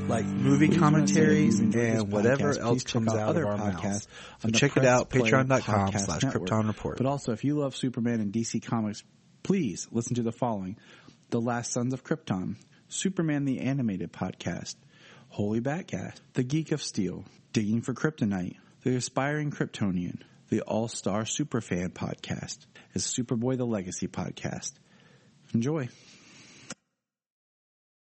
[0.10, 4.08] like movie commentaries and whatever else comes out of our podcasts.
[4.40, 6.98] So check it out, patreon.com slash Krypton Report.
[6.98, 9.04] But also, if you love Superman and DC Comics,
[9.44, 10.78] please listen to the following.
[11.30, 12.56] The Last Sons of Krypton,
[12.88, 14.76] Superman the Animated Podcast,
[15.30, 21.90] Holy Batcast, The Geek of Steel, Digging for Kryptonite, The Aspiring Kryptonian, The All-Star Superfan
[21.90, 24.74] Podcast, and Superboy the Legacy Podcast.
[25.54, 25.88] Enjoy.